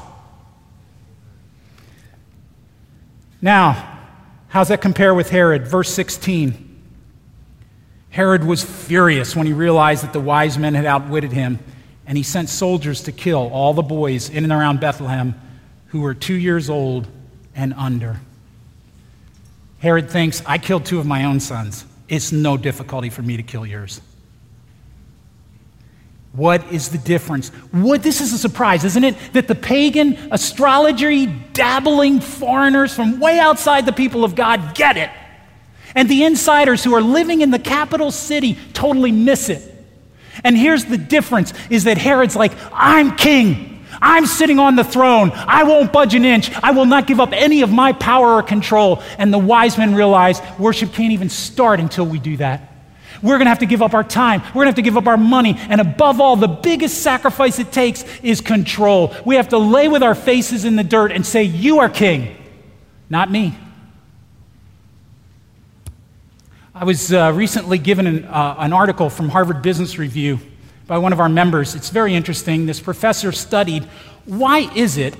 Now, 3.43 3.99
how's 4.47 4.69
that 4.69 4.81
compare 4.81 5.13
with 5.13 5.29
Herod? 5.29 5.67
Verse 5.67 5.93
16. 5.93 6.81
Herod 8.09 8.45
was 8.45 8.63
furious 8.63 9.35
when 9.35 9.45
he 9.45 9.51
realized 9.51 10.01
that 10.03 10.13
the 10.13 10.21
wise 10.21 10.57
men 10.57 10.75
had 10.75 10.85
outwitted 10.85 11.33
him, 11.33 11.59
and 12.07 12.17
he 12.17 12.23
sent 12.23 12.47
soldiers 12.47 13.01
to 13.03 13.11
kill 13.11 13.49
all 13.51 13.73
the 13.73 13.81
boys 13.81 14.29
in 14.29 14.45
and 14.45 14.53
around 14.53 14.79
Bethlehem 14.79 15.35
who 15.87 15.99
were 15.99 16.13
two 16.13 16.35
years 16.35 16.69
old 16.69 17.09
and 17.53 17.73
under. 17.73 18.21
Herod 19.79 20.09
thinks, 20.09 20.41
I 20.45 20.57
killed 20.57 20.85
two 20.85 20.99
of 20.99 21.05
my 21.05 21.25
own 21.25 21.41
sons. 21.41 21.85
It's 22.07 22.31
no 22.31 22.55
difficulty 22.55 23.09
for 23.09 23.23
me 23.23 23.35
to 23.35 23.43
kill 23.43 23.65
yours. 23.65 23.99
What 26.33 26.71
is 26.71 26.89
the 26.89 26.97
difference? 26.97 27.49
What, 27.71 28.01
this 28.01 28.19
is 28.19 28.33
a 28.33 28.39
surprise, 28.39 28.83
isn't 28.83 29.03
it? 29.03 29.15
That 29.33 29.47
the 29.47 29.55
pagan, 29.55 30.17
astrology 30.31 31.27
dabbling 31.27 32.21
foreigners 32.21 32.93
from 32.93 33.19
way 33.19 33.37
outside 33.37 33.85
the 33.85 33.93
people 33.93 34.23
of 34.23 34.33
God 34.33 34.73
get 34.73 34.97
it. 34.97 35.11
And 35.93 36.09
the 36.09 36.23
insiders 36.23 36.83
who 36.83 36.95
are 36.95 37.01
living 37.01 37.41
in 37.41 37.51
the 37.51 37.59
capital 37.59 38.09
city 38.09 38.57
totally 38.73 39.11
miss 39.11 39.49
it. 39.49 39.69
And 40.43 40.57
here's 40.57 40.85
the 40.85 40.97
difference 40.97 41.53
is 41.69 41.83
that 41.83 41.99
Herod's 41.99 42.35
like, 42.35 42.53
I'm 42.71 43.15
king. 43.15 43.85
I'm 44.01 44.25
sitting 44.25 44.57
on 44.57 44.75
the 44.75 44.83
throne. 44.83 45.31
I 45.33 45.63
won't 45.65 45.93
budge 45.93 46.15
an 46.15 46.25
inch. 46.25 46.51
I 46.63 46.71
will 46.71 46.87
not 46.87 47.05
give 47.05 47.19
up 47.19 47.29
any 47.31 47.61
of 47.61 47.71
my 47.71 47.93
power 47.93 48.33
or 48.33 48.41
control. 48.41 49.03
And 49.19 49.31
the 49.31 49.37
wise 49.37 49.77
men 49.77 49.93
realize 49.93 50.41
worship 50.57 50.93
can't 50.93 51.13
even 51.13 51.29
start 51.29 51.79
until 51.79 52.07
we 52.07 52.17
do 52.17 52.37
that. 52.37 52.72
We're 53.23 53.37
going 53.37 53.45
to 53.45 53.49
have 53.49 53.59
to 53.59 53.65
give 53.65 53.81
up 53.81 53.93
our 53.93 54.03
time. 54.03 54.41
We're 54.49 54.65
going 54.65 54.65
to 54.65 54.69
have 54.69 54.75
to 54.75 54.81
give 54.81 54.97
up 54.97 55.07
our 55.07 55.17
money. 55.17 55.55
And 55.57 55.79
above 55.79 56.19
all, 56.19 56.35
the 56.35 56.47
biggest 56.47 57.01
sacrifice 57.01 57.57
it 57.57 57.71
takes 57.71 58.03
is 58.21 58.41
control. 58.41 59.15
We 59.25 59.35
have 59.35 59.49
to 59.49 59.57
lay 59.57 59.87
with 59.87 60.03
our 60.03 60.13
faces 60.13 60.65
in 60.65 60.75
the 60.75 60.83
dirt 60.83 61.11
and 61.11 61.25
say, 61.25 61.43
You 61.43 61.79
are 61.79 61.89
king, 61.89 62.35
not 63.09 63.31
me. 63.31 63.57
I 66.75 66.83
was 66.83 67.13
uh, 67.13 67.31
recently 67.33 67.77
given 67.77 68.07
an, 68.07 68.25
uh, 68.25 68.55
an 68.59 68.73
article 68.73 69.09
from 69.09 69.29
Harvard 69.29 69.61
Business 69.61 69.97
Review 69.97 70.39
by 70.85 70.97
one 70.97 71.13
of 71.13 71.19
our 71.19 71.29
members. 71.29 71.75
It's 71.75 71.89
very 71.89 72.15
interesting. 72.15 72.65
This 72.65 72.81
professor 72.81 73.31
studied 73.31 73.87
why 74.25 74.71
is 74.73 74.97
it 74.97 75.15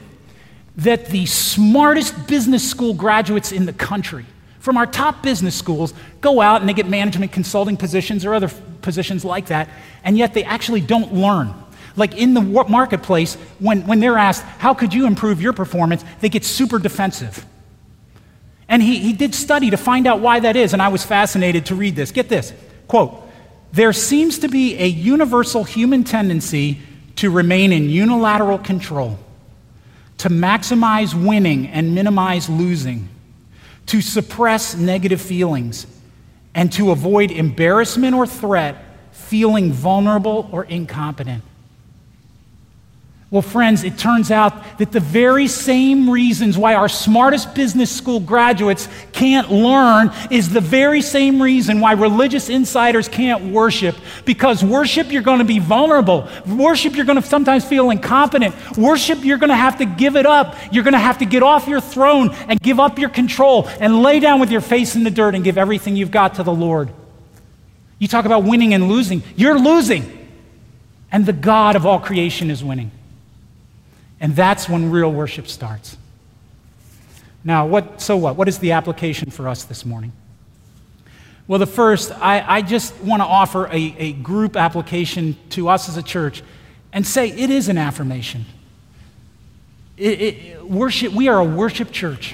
that 0.77 1.07
the 1.07 1.25
smartest 1.25 2.27
business 2.27 2.69
school 2.69 2.93
graduates 2.93 3.51
in 3.51 3.65
the 3.65 3.73
country 3.73 4.25
from 4.63 4.77
our 4.77 4.85
top 4.85 5.21
business 5.21 5.53
schools 5.53 5.93
go 6.21 6.39
out 6.39 6.61
and 6.61 6.69
they 6.69 6.73
get 6.73 6.87
management 6.87 7.33
consulting 7.33 7.75
positions 7.75 8.23
or 8.23 8.33
other 8.33 8.49
positions 8.81 9.25
like 9.25 9.47
that, 9.47 9.67
and 10.05 10.17
yet 10.17 10.33
they 10.33 10.45
actually 10.45 10.79
don't 10.79 11.13
learn. 11.13 11.53
Like 11.97 12.15
in 12.15 12.33
the 12.33 12.39
marketplace, 12.39 13.35
when, 13.59 13.85
when 13.85 13.99
they're 13.99 14.17
asked, 14.17 14.41
How 14.59 14.73
could 14.73 14.93
you 14.93 15.05
improve 15.05 15.41
your 15.41 15.51
performance? 15.51 16.05
they 16.21 16.29
get 16.29 16.45
super 16.45 16.79
defensive. 16.79 17.45
And 18.69 18.81
he, 18.81 18.99
he 18.99 19.11
did 19.11 19.35
study 19.35 19.69
to 19.69 19.75
find 19.75 20.07
out 20.07 20.21
why 20.21 20.39
that 20.39 20.55
is, 20.55 20.71
and 20.71 20.81
I 20.81 20.87
was 20.87 21.03
fascinated 21.03 21.65
to 21.65 21.75
read 21.75 21.97
this. 21.97 22.11
Get 22.11 22.29
this 22.29 22.53
quote, 22.87 23.21
There 23.73 23.91
seems 23.91 24.39
to 24.39 24.47
be 24.47 24.77
a 24.77 24.87
universal 24.87 25.65
human 25.65 26.05
tendency 26.05 26.79
to 27.17 27.29
remain 27.29 27.73
in 27.73 27.89
unilateral 27.89 28.59
control, 28.59 29.19
to 30.19 30.29
maximize 30.29 31.13
winning 31.13 31.67
and 31.67 31.93
minimize 31.93 32.47
losing, 32.49 33.09
to 33.87 34.01
suppress 34.01 34.75
negative 34.75 35.21
feelings, 35.21 35.87
and 36.55 36.71
to 36.73 36.91
avoid 36.91 37.31
embarrassment 37.31 38.15
or 38.15 38.27
threat, 38.27 38.83
feeling 39.11 39.71
vulnerable 39.71 40.49
or 40.51 40.63
incompetent. 40.65 41.43
Well, 43.33 43.41
friends, 43.41 43.83
it 43.83 43.97
turns 43.97 44.29
out 44.29 44.77
that 44.77 44.91
the 44.91 44.99
very 44.99 45.47
same 45.47 46.07
reasons 46.07 46.55
why 46.55 46.75
our 46.75 46.87
smartest 46.87 47.55
business 47.55 47.89
school 47.89 48.19
graduates 48.19 48.87
can't 49.11 49.49
learn 49.49 50.11
is 50.29 50.49
the 50.49 50.61
very 50.61 51.01
same 51.01 51.41
reason 51.41 51.79
why 51.79 51.93
religious 51.93 52.47
insiders 52.47 53.07
can't 53.07 53.51
worship. 53.51 53.95
Because 54.23 54.63
worship, 54.63 55.11
you're 55.11 55.23
going 55.23 55.39
to 55.39 55.45
be 55.45 55.57
vulnerable. 55.57 56.29
Worship, 56.45 56.95
you're 56.95 57.07
going 57.07 57.19
to 57.19 57.27
sometimes 57.27 57.65
feel 57.65 57.89
incompetent. 57.89 58.53
Worship, 58.77 59.25
you're 59.25 59.39
going 59.39 59.49
to 59.49 59.55
have 59.55 59.79
to 59.79 59.85
give 59.85 60.15
it 60.15 60.27
up. 60.27 60.55
You're 60.71 60.83
going 60.83 60.93
to 60.93 60.99
have 60.99 61.17
to 61.17 61.25
get 61.25 61.41
off 61.41 61.67
your 61.67 61.81
throne 61.81 62.29
and 62.47 62.61
give 62.61 62.79
up 62.79 62.99
your 62.99 63.09
control 63.09 63.67
and 63.79 64.03
lay 64.03 64.19
down 64.19 64.41
with 64.41 64.51
your 64.51 64.61
face 64.61 64.95
in 64.95 65.03
the 65.03 65.09
dirt 65.09 65.33
and 65.33 65.43
give 65.43 65.57
everything 65.57 65.95
you've 65.95 66.11
got 66.11 66.35
to 66.35 66.43
the 66.43 66.53
Lord. 66.53 66.91
You 67.97 68.07
talk 68.07 68.25
about 68.25 68.43
winning 68.43 68.75
and 68.75 68.87
losing. 68.89 69.23
You're 69.35 69.57
losing. 69.57 70.29
And 71.11 71.25
the 71.25 71.33
God 71.33 71.75
of 71.75 71.87
all 71.87 71.99
creation 71.99 72.51
is 72.51 72.63
winning. 72.63 72.91
And 74.23 74.33
that's 74.37 74.69
when 74.69 74.89
real 74.89 75.11
worship 75.11 75.49
starts. 75.49 75.97
Now, 77.43 77.65
what, 77.67 77.99
so 77.99 78.15
what? 78.15 78.37
What 78.37 78.47
is 78.47 78.57
the 78.59 78.71
application 78.71 79.29
for 79.29 79.49
us 79.49 79.65
this 79.65 79.85
morning? 79.85 80.13
Well, 81.45 81.59
the 81.59 81.67
first, 81.67 82.13
I, 82.13 82.39
I 82.47 82.61
just 82.61 82.97
want 83.01 83.19
to 83.19 83.25
offer 83.25 83.67
a, 83.67 83.95
a 83.97 84.13
group 84.13 84.55
application 84.55 85.35
to 85.49 85.67
us 85.67 85.89
as 85.89 85.97
a 85.97 86.01
church 86.01 86.41
and 86.93 87.05
say 87.05 87.31
it 87.31 87.49
is 87.49 87.67
an 87.67 87.77
affirmation. 87.77 88.45
It, 89.97 90.21
it, 90.21 90.63
worship, 90.63 91.11
we 91.11 91.27
are 91.27 91.39
a 91.39 91.43
worship 91.43 91.91
church. 91.91 92.33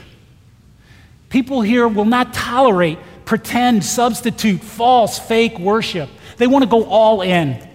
People 1.30 1.64
here 1.64 1.88
will 1.88 2.06
not 2.06 2.36
tolerate 2.36 3.00
pretend, 3.26 3.84
substitute, 3.84 4.62
false, 4.62 5.18
fake 5.18 5.58
worship. 5.58 6.10
They 6.38 6.46
want 6.46 6.64
to 6.66 6.70
go 6.70 6.86
all 6.86 7.24
in. 7.24 7.68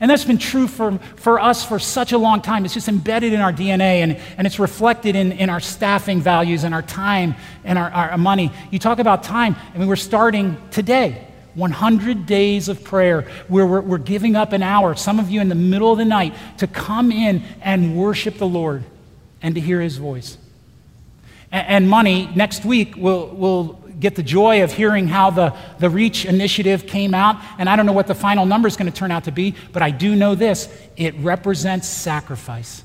And 0.00 0.10
that's 0.10 0.24
been 0.24 0.38
true 0.38 0.68
for, 0.68 0.98
for 1.16 1.40
us 1.40 1.64
for 1.64 1.78
such 1.78 2.12
a 2.12 2.18
long 2.18 2.40
time. 2.40 2.64
It's 2.64 2.74
just 2.74 2.88
embedded 2.88 3.32
in 3.32 3.40
our 3.40 3.52
DNA 3.52 4.02
and, 4.02 4.16
and 4.36 4.46
it's 4.46 4.60
reflected 4.60 5.16
in, 5.16 5.32
in 5.32 5.50
our 5.50 5.60
staffing 5.60 6.20
values 6.20 6.62
and 6.62 6.72
our 6.72 6.82
time 6.82 7.34
and 7.64 7.78
our, 7.78 7.90
our 7.90 8.18
money. 8.18 8.52
You 8.70 8.78
talk 8.78 9.00
about 9.00 9.24
time, 9.24 9.56
I 9.74 9.78
mean, 9.78 9.88
we're 9.88 9.96
starting 9.96 10.56
today. 10.70 11.24
100 11.54 12.24
days 12.24 12.68
of 12.68 12.84
prayer 12.84 13.22
where 13.48 13.66
we're, 13.66 13.80
we're 13.80 13.98
giving 13.98 14.36
up 14.36 14.52
an 14.52 14.62
hour, 14.62 14.94
some 14.94 15.18
of 15.18 15.28
you 15.28 15.40
in 15.40 15.48
the 15.48 15.56
middle 15.56 15.90
of 15.90 15.98
the 15.98 16.04
night, 16.04 16.32
to 16.58 16.68
come 16.68 17.10
in 17.10 17.42
and 17.60 17.96
worship 17.96 18.38
the 18.38 18.46
Lord 18.46 18.84
and 19.42 19.56
to 19.56 19.60
hear 19.60 19.80
his 19.80 19.96
voice. 19.96 20.38
And, 21.50 21.66
and 21.66 21.90
money, 21.90 22.30
next 22.36 22.64
week, 22.64 22.94
we'll, 22.96 23.26
will 23.28 23.82
get 24.00 24.14
the 24.14 24.22
joy 24.22 24.62
of 24.62 24.72
hearing 24.72 25.08
how 25.08 25.30
the, 25.30 25.54
the 25.78 25.90
REACH 25.90 26.24
initiative 26.24 26.86
came 26.86 27.14
out. 27.14 27.36
And 27.58 27.68
I 27.68 27.76
don't 27.76 27.86
know 27.86 27.92
what 27.92 28.06
the 28.06 28.14
final 28.14 28.46
number 28.46 28.68
is 28.68 28.76
going 28.76 28.90
to 28.90 28.96
turn 28.96 29.10
out 29.10 29.24
to 29.24 29.32
be, 29.32 29.54
but 29.72 29.82
I 29.82 29.90
do 29.90 30.14
know 30.14 30.34
this 30.34 30.68
it 30.96 31.14
represents 31.16 31.88
sacrifice. 31.88 32.84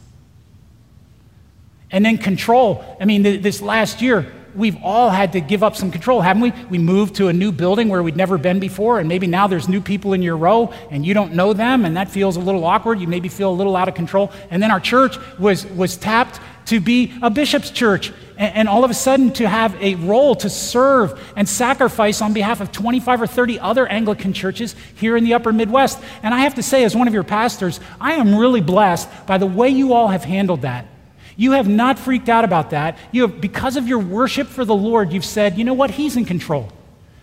And 1.92 2.04
then 2.04 2.18
control. 2.18 2.84
I 3.00 3.06
mean, 3.06 3.24
th- 3.24 3.44
this 3.44 3.62
last 3.62 4.02
year, 4.02 4.32
we've 4.56 4.78
all 4.84 5.10
had 5.10 5.34
to 5.34 5.42
give 5.42 5.64
up 5.64 5.76
some 5.76 5.92
control, 5.92 6.22
haven't 6.22 6.42
we? 6.42 6.54
We 6.70 6.78
moved 6.78 7.16
to 7.16 7.28
a 7.28 7.34
new 7.34 7.52
building 7.52 7.90
where 7.90 8.02
we'd 8.02 8.16
never 8.16 8.38
been 8.38 8.60
before, 8.60 9.00
and 9.00 9.08
maybe 9.08 9.28
now 9.28 9.48
there's 9.48 9.68
new 9.68 9.82
people 9.82 10.14
in 10.14 10.22
your 10.22 10.38
row 10.38 10.74
and 10.90 11.06
you 11.06 11.14
don't 11.14 11.34
know 11.34 11.54
them, 11.54 11.86
and 11.86 11.98
that 11.98 12.10
feels 12.10 12.36
a 12.36 12.40
little 12.40 12.64
awkward. 12.66 13.00
You 13.00 13.08
maybe 13.08 13.30
feel 13.30 13.52
a 13.52 13.54
little 13.54 13.76
out 13.76 13.88
of 13.88 13.96
control. 13.96 14.32
And 14.50 14.62
then 14.62 14.72
our 14.72 14.80
church 14.80 15.18
was, 15.38 15.66
was 15.68 15.98
tapped 15.98 16.40
to 16.68 16.80
be 16.80 17.14
a 17.22 17.30
bishop's 17.30 17.72
church, 17.72 18.14
and, 18.38 18.56
and 18.56 18.70
all 18.70 18.84
of 18.84 18.92
a 18.92 18.94
sudden 18.94 19.32
to 19.34 19.48
have 19.48 19.76
a 19.82 19.96
role 19.96 20.36
to 20.36 20.50
serve 20.50 21.20
and 21.36 21.48
sacrifice 21.48 22.22
on 22.22 22.34
behalf 22.34 22.62
of 22.62 22.72
25 22.72 23.22
or 23.22 23.28
30 23.28 23.60
other 23.60 23.88
Anglican 23.88 24.34
churches 24.34 24.76
here 24.96 25.18
in 25.18 25.24
the 25.24 25.34
upper 25.34 25.52
Midwest. 25.52 26.00
And 26.22 26.34
I 26.34 26.40
have 26.40 26.56
to 26.56 26.64
say, 26.64 26.84
as 26.84 26.96
one 26.96 27.08
of 27.08 27.14
your 27.14 27.24
pastors, 27.24 27.80
I 28.00 28.14
am 28.14 28.36
really 28.36 28.62
blessed 28.62 29.10
by 29.26 29.38
the 29.38 29.46
way 29.46 29.70
you 29.70 29.94
all 29.94 30.08
have 30.08 30.24
handled 30.24 30.62
that. 30.62 30.88
You 31.36 31.54
have 31.54 31.68
not 31.68 31.98
freaked 31.98 32.30
out 32.30 32.44
about 32.44 32.70
that. 32.72 32.98
You 33.12 33.24
have, 33.24 33.42
because 33.42 33.76
of 33.76 33.88
your 33.88 34.00
worship 34.00 34.48
for 34.48 34.66
the 34.66 34.76
Lord, 34.76 35.12
you've 35.12 35.26
said, 35.26 35.58
you 35.58 35.64
know 35.64 35.74
what, 35.74 35.92
He's 35.92 36.16
in 36.16 36.26
control. 36.26 36.70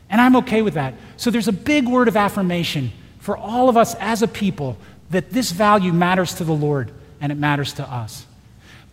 And 0.08 0.20
I'm 0.20 0.36
okay 0.36 0.62
with 0.62 0.74
that. 0.74 0.94
So 1.16 1.30
there's 1.30 1.48
a 1.48 1.52
big 1.52 1.86
word 1.86 2.08
of 2.08 2.16
affirmation 2.16 2.92
for 3.20 3.36
all 3.36 3.68
of 3.68 3.76
us 3.76 3.94
as 3.96 4.22
a 4.22 4.28
people 4.28 4.76
that 5.10 5.30
this 5.30 5.52
value 5.52 5.92
matters 5.92 6.34
to 6.34 6.44
the 6.44 6.52
Lord 6.52 6.90
and 7.20 7.30
it 7.30 7.38
matters 7.38 7.74
to 7.74 7.84
us. 7.84 8.26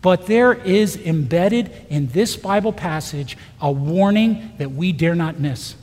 But 0.00 0.26
there 0.26 0.52
is 0.52 0.96
embedded 0.96 1.72
in 1.88 2.08
this 2.08 2.36
Bible 2.36 2.72
passage 2.72 3.36
a 3.60 3.70
warning 3.70 4.52
that 4.58 4.72
we 4.72 4.92
dare 4.92 5.14
not 5.14 5.40
miss. 5.40 5.74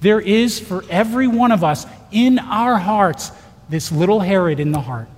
There 0.00 0.20
is 0.20 0.60
for 0.60 0.84
every 0.90 1.26
one 1.26 1.50
of 1.50 1.64
us 1.64 1.86
in 2.12 2.38
our 2.38 2.78
hearts 2.78 3.32
this 3.68 3.90
little 3.92 4.20
Herod 4.20 4.60
in 4.60 4.72
the 4.72 4.80
heart. 4.80 5.08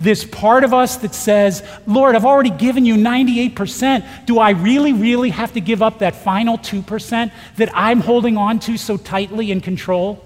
This 0.00 0.24
part 0.24 0.64
of 0.64 0.74
us 0.74 0.96
that 0.98 1.14
says, 1.14 1.62
Lord, 1.86 2.16
I've 2.16 2.24
already 2.24 2.50
given 2.50 2.84
you 2.84 2.96
98%. 2.96 4.26
Do 4.26 4.38
I 4.38 4.50
really, 4.50 4.92
really 4.92 5.30
have 5.30 5.52
to 5.52 5.60
give 5.60 5.80
up 5.82 6.00
that 6.00 6.16
final 6.16 6.58
2% 6.58 7.30
that 7.56 7.70
I'm 7.72 8.00
holding 8.00 8.36
on 8.36 8.58
to 8.60 8.76
so 8.76 8.96
tightly 8.96 9.52
in 9.52 9.60
control? 9.60 10.24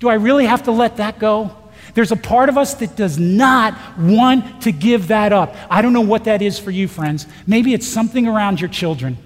Do 0.00 0.08
I 0.08 0.14
really 0.14 0.44
have 0.44 0.64
to 0.64 0.70
let 0.72 0.98
that 0.98 1.18
go? 1.18 1.56
There's 1.96 2.12
a 2.12 2.16
part 2.16 2.50
of 2.50 2.58
us 2.58 2.74
that 2.74 2.94
does 2.94 3.18
not 3.18 3.74
want 3.98 4.60
to 4.64 4.70
give 4.70 5.08
that 5.08 5.32
up. 5.32 5.56
I 5.70 5.80
don't 5.80 5.94
know 5.94 6.02
what 6.02 6.24
that 6.24 6.42
is 6.42 6.58
for 6.58 6.70
you, 6.70 6.88
friends. 6.88 7.26
Maybe 7.46 7.72
it's 7.72 7.86
something 7.86 8.28
around 8.28 8.60
your 8.60 8.68
children. 8.68 9.16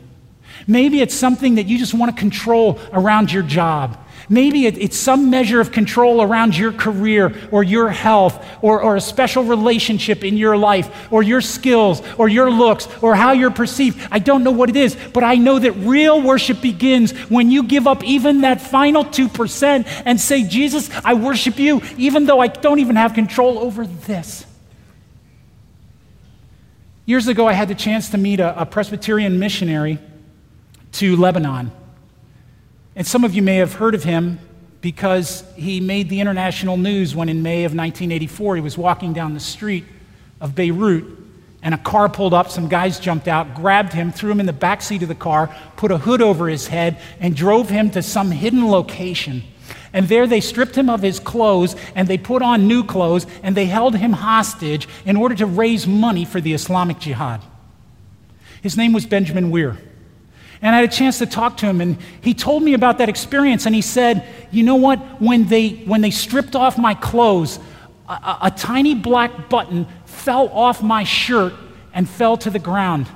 Maybe 0.67 1.01
it's 1.01 1.15
something 1.15 1.57
that 1.57 1.67
you 1.67 1.79
just 1.79 1.95
want 1.95 2.15
to 2.15 2.21
control 2.21 2.79
around 2.93 3.33
your 3.33 3.43
job. 3.43 3.99
Maybe 4.33 4.67
it's 4.67 4.97
some 4.97 5.29
measure 5.29 5.61
of 5.61 5.73
control 5.73 6.23
around 6.23 6.57
your 6.57 6.71
career 6.71 7.35
or 7.51 7.65
your 7.65 7.89
health 7.89 8.47
or, 8.63 8.81
or 8.81 8.95
a 8.95 9.01
special 9.01 9.43
relationship 9.43 10.23
in 10.23 10.37
your 10.37 10.57
life 10.57 11.09
or 11.11 11.25
your 11.25 11.41
skills 11.41 12.01
or 12.17 12.29
your 12.29 12.49
looks 12.49 12.87
or 13.03 13.17
how 13.17 13.33
you're 13.33 13.51
perceived. 13.51 14.07
I 14.09 14.21
don't 14.21 14.45
know 14.45 14.53
what 14.53 14.69
it 14.71 14.77
is, 14.77 14.97
but 15.13 15.25
I 15.25 15.35
know 15.35 15.59
that 15.59 15.73
real 15.73 16.23
worship 16.23 16.63
begins 16.63 17.11
when 17.29 17.51
you 17.51 17.65
give 17.65 17.89
up 17.89 18.05
even 18.05 18.43
that 18.43 18.61
final 18.61 19.05
2% 19.05 20.03
and 20.05 20.21
say, 20.21 20.45
Jesus, 20.45 20.91
I 21.05 21.15
worship 21.15 21.59
you 21.59 21.83
even 21.97 22.27
though 22.27 22.39
I 22.39 22.47
don't 22.47 22.79
even 22.79 22.95
have 22.95 23.15
control 23.15 23.59
over 23.59 23.85
this. 23.85 24.47
Years 27.05 27.27
ago, 27.27 27.49
I 27.49 27.55
had 27.55 27.67
the 27.67 27.75
chance 27.75 28.11
to 28.11 28.19
meet 28.19 28.39
a, 28.39 28.61
a 28.61 28.65
Presbyterian 28.65 29.41
missionary 29.41 29.99
to 30.93 31.17
Lebanon. 31.17 31.73
And 32.97 33.07
some 33.07 33.25
of 33.25 33.35
you 33.35 33.43
may 33.43 33.57
have 33.57 33.75
heard 33.75 33.95
of 33.95 34.05
him 34.05 34.39
because 34.81 35.45
he 35.57 35.81
made 35.81 36.09
the 36.09 36.21
international 36.21 36.77
news 36.77 37.15
when 37.15 37.29
in 37.29 37.43
May 37.43 37.65
of 37.65 37.73
1984 37.73 38.57
he 38.57 38.63
was 38.63 38.79
walking 38.79 39.13
down 39.13 39.35
the 39.35 39.41
street 39.41 39.85
of 40.41 40.55
Beirut 40.55 41.05
and 41.63 41.75
a 41.75 41.79
car 41.79 42.09
pulled 42.09 42.33
up, 42.33 42.51
some 42.51 42.69
guys 42.69 42.99
jumped 42.99 43.29
out, 43.29 43.55
grabbed 43.55 43.93
him, 43.93 44.13
threw 44.13 44.31
him 44.31 44.41
in 44.41 44.47
the 44.47 44.53
back 44.53 44.81
seat 44.81 45.03
of 45.03 45.09
the 45.09 45.15
car, 45.15 45.55
put 45.77 45.91
a 45.91 45.99
hood 45.99 46.23
over 46.23 46.49
his 46.49 46.69
head, 46.69 46.99
and 47.21 47.37
drove 47.37 47.69
him 47.69 47.91
to 47.91 48.03
some 48.03 48.31
hidden 48.31 48.67
location. 48.69 49.43
And 49.93 50.09
there 50.09 50.27
they 50.27 50.41
stripped 50.41 50.77
him 50.77 50.89
of 50.89 51.03
his 51.03 51.21
clothes 51.21 51.77
and 51.95 52.09
they 52.09 52.17
put 52.17 52.43
on 52.43 52.69
new 52.69 52.85
clothes 52.85 53.27
and 53.43 53.57
they 53.57 53.67
held 53.67 53.97
him 53.97 54.13
hostage 54.13 54.89
in 55.05 55.17
order 55.17 55.35
to 55.35 55.47
raise 55.47 55.87
money 55.87 56.25
for 56.25 56.41
the 56.41 56.55
Islamic 56.55 56.99
Jihad. 56.99 57.43
His 58.63 58.77
name 58.77 58.93
was 58.93 59.05
Benjamin 59.05 59.51
Weir. 59.51 59.79
And 60.63 60.75
I 60.75 60.81
had 60.81 60.91
a 60.91 60.93
chance 60.93 61.19
to 61.19 61.27
talk 61.27 61.57
to 61.59 61.67
him, 61.67 61.81
and 61.81 61.97
he 62.21 62.35
told 62.35 62.63
me 62.63 62.75
about 62.75 62.99
that 62.99 63.09
experience. 63.09 63.65
And 63.65 63.75
he 63.75 63.81
said, 63.81 64.27
You 64.51 64.63
know 64.63 64.77
what? 64.77 64.99
When 65.21 65.47
they, 65.47 65.71
when 65.87 66.03
they 66.03 66.11
stripped 66.11 66.55
off 66.55 66.77
my 66.77 66.95
clothes, 66.95 67.59
a, 68.09 68.39
a 68.43 68.53
tiny 68.55 68.95
black 68.95 69.49
button 69.49 69.87
fell 70.05 70.49
off 70.49 70.83
my 70.83 71.05
shirt 71.05 71.55
and 71.95 72.09
fell 72.09 72.37
to 72.39 72.51
the 72.51 72.59
ground. 72.59 73.07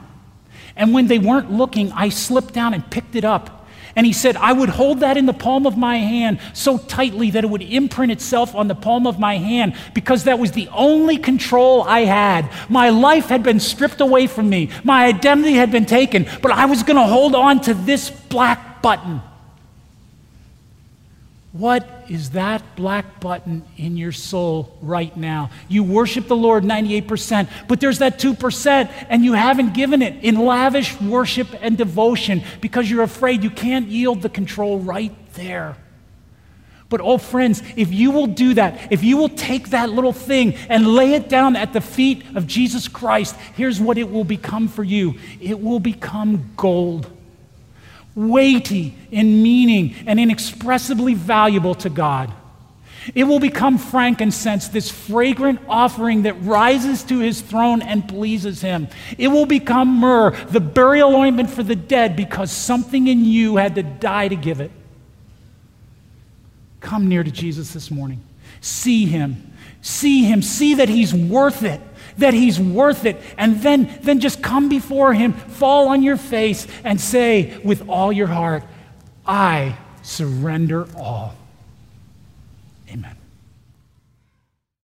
And 0.76 0.92
when 0.94 1.07
they 1.07 1.18
weren't 1.18 1.52
looking, 1.52 1.92
I 1.92 2.09
slipped 2.09 2.54
down 2.54 2.74
and 2.74 2.88
picked 2.90 3.14
it 3.14 3.24
up. 3.24 3.63
And 3.96 4.07
he 4.07 4.12
said, 4.12 4.37
I 4.37 4.52
would 4.52 4.68
hold 4.68 5.00
that 5.00 5.16
in 5.16 5.26
the 5.26 5.33
palm 5.33 5.66
of 5.66 5.76
my 5.76 5.98
hand 5.98 6.40
so 6.52 6.78
tightly 6.78 7.30
that 7.30 7.44
it 7.44 7.50
would 7.50 7.62
imprint 7.62 8.11
itself 8.11 8.54
on 8.54 8.68
the 8.68 8.74
palm 8.74 9.07
of 9.07 9.18
my 9.18 9.37
hand 9.37 9.76
because 9.94 10.24
that 10.24 10.38
was 10.38 10.52
the 10.52 10.68
only 10.68 11.16
control 11.16 11.83
I 11.83 12.00
had. 12.00 12.50
My 12.68 12.90
life 12.90 13.26
had 13.26 13.42
been 13.42 13.61
stripped 13.61 14.00
away 14.00 14.26
from 14.26 14.48
me, 14.48 14.70
my 14.83 15.07
identity 15.07 15.54
had 15.54 15.70
been 15.70 15.87
taken, 15.87 16.26
but 16.42 16.50
I 16.50 16.66
was 16.66 16.83
going 16.83 16.96
to 16.96 17.07
hold 17.07 17.35
on 17.35 17.61
to 17.62 17.74
this 17.74 18.11
black 18.11 18.83
button. 18.83 19.22
What 21.55 22.07
is 22.09 22.31
that 22.31 22.64
black 22.75 23.21
button 23.21 23.62
in 23.77 23.97
your 23.97 24.11
soul 24.11 24.77
right 24.83 25.17
now? 25.17 25.51
You 25.69 25.85
worship 25.85 26.27
the 26.27 26.35
Lord 26.35 26.64
98%, 26.64 27.49
but 27.69 27.79
there's 27.79 28.01
that 28.01 28.19
2%, 28.19 28.93
and 29.09 29.25
you 29.25 29.35
haven't 29.35 29.73
given 29.73 30.03
it 30.03 30.25
in 30.25 30.35
lavish 30.35 31.01
worship 31.01 31.47
and 31.61 31.79
devotion 31.79 32.43
because 32.61 32.90
you're 32.90 33.05
afraid 33.05 33.45
you 33.45 33.51
can't 33.51 33.87
yield 33.87 34.23
the 34.23 34.29
control 34.29 34.81
right 34.81 35.14
there. 35.35 35.77
But, 36.88 37.01
oh, 37.01 37.19
friends, 37.19 37.62
if 37.77 37.93
you 37.93 38.11
will 38.11 38.27
do 38.27 38.55
that, 38.55 38.93
if 38.93 39.05
you 39.05 39.17
will 39.17 39.29
take 39.29 39.71
that 39.71 39.90
little 39.90 40.12
thing 40.12 40.57
and 40.69 40.88
lay 40.88 41.14
it 41.14 41.29
down 41.29 41.55
at 41.55 41.73
the 41.73 41.81
feet 41.81 42.25
of 42.35 42.49
Jesus 42.49 42.88
Christ, 42.88 43.37
here's 43.55 43.81
what 43.81 43.97
it 43.97 44.11
will 44.11 44.25
become 44.25 44.67
for 44.67 44.83
you 44.83 45.21
it 45.40 45.61
will 45.61 45.81
become 45.81 46.51
gold 46.57 47.09
weighty 48.14 48.94
in 49.11 49.42
meaning 49.42 49.94
and 50.07 50.20
inexpressibly 50.20 51.14
valuable 51.14 51.74
to 51.77 51.90
God. 51.90 52.33
It 53.14 53.24
will 53.24 53.40
become 53.40 53.77
frankincense, 53.77 54.68
this 54.68 54.90
fragrant 54.90 55.61
offering 55.68 56.22
that 56.22 56.35
rises 56.42 57.03
to 57.05 57.18
his 57.18 57.42
throne 57.42 57.83
and 57.83 58.09
pleases 58.09 58.62
him. 58.62 58.88
It 59.18 59.29
will 59.29 59.46
become 59.46 59.88
myrrh, 59.88 60.31
the 60.46 60.61
burial 60.61 61.14
ointment 61.14 61.50
for 61.50 61.62
the 61.62 61.77
dead, 61.77 62.16
because 62.16 62.50
something 62.50 63.07
in 63.07 63.24
you 63.24 63.57
had 63.57 63.74
to 63.74 63.83
die 63.83 64.29
to 64.29 64.37
give 64.37 64.61
it. 64.61 64.70
Come 66.81 67.09
near 67.09 67.22
to 67.22 67.31
Jesus 67.31 67.72
this 67.72 67.90
morning. 67.90 68.22
See 68.61 69.05
him. 69.05 69.53
See 69.83 70.24
him. 70.24 70.40
See 70.40 70.74
that 70.74 70.88
he's 70.88 71.12
worth 71.12 71.62
it 71.62 71.81
that 72.18 72.35
he's 72.35 72.61
worth 72.61 73.05
it. 73.05 73.20
And 73.37 73.61
then, 73.61 73.98
then 74.03 74.20
just 74.20 74.42
come 74.42 74.68
before 74.68 75.14
him, 75.14 75.33
fall 75.33 75.88
on 75.88 76.03
your 76.03 76.16
face, 76.16 76.66
and 76.85 77.00
say 77.00 77.59
with 77.64 77.88
all 77.88 78.12
your 78.12 78.29
heart, 78.29 78.64
I 79.27 79.77
surrender 80.03 80.87
all. 80.96 81.35
Amen. 82.90 83.16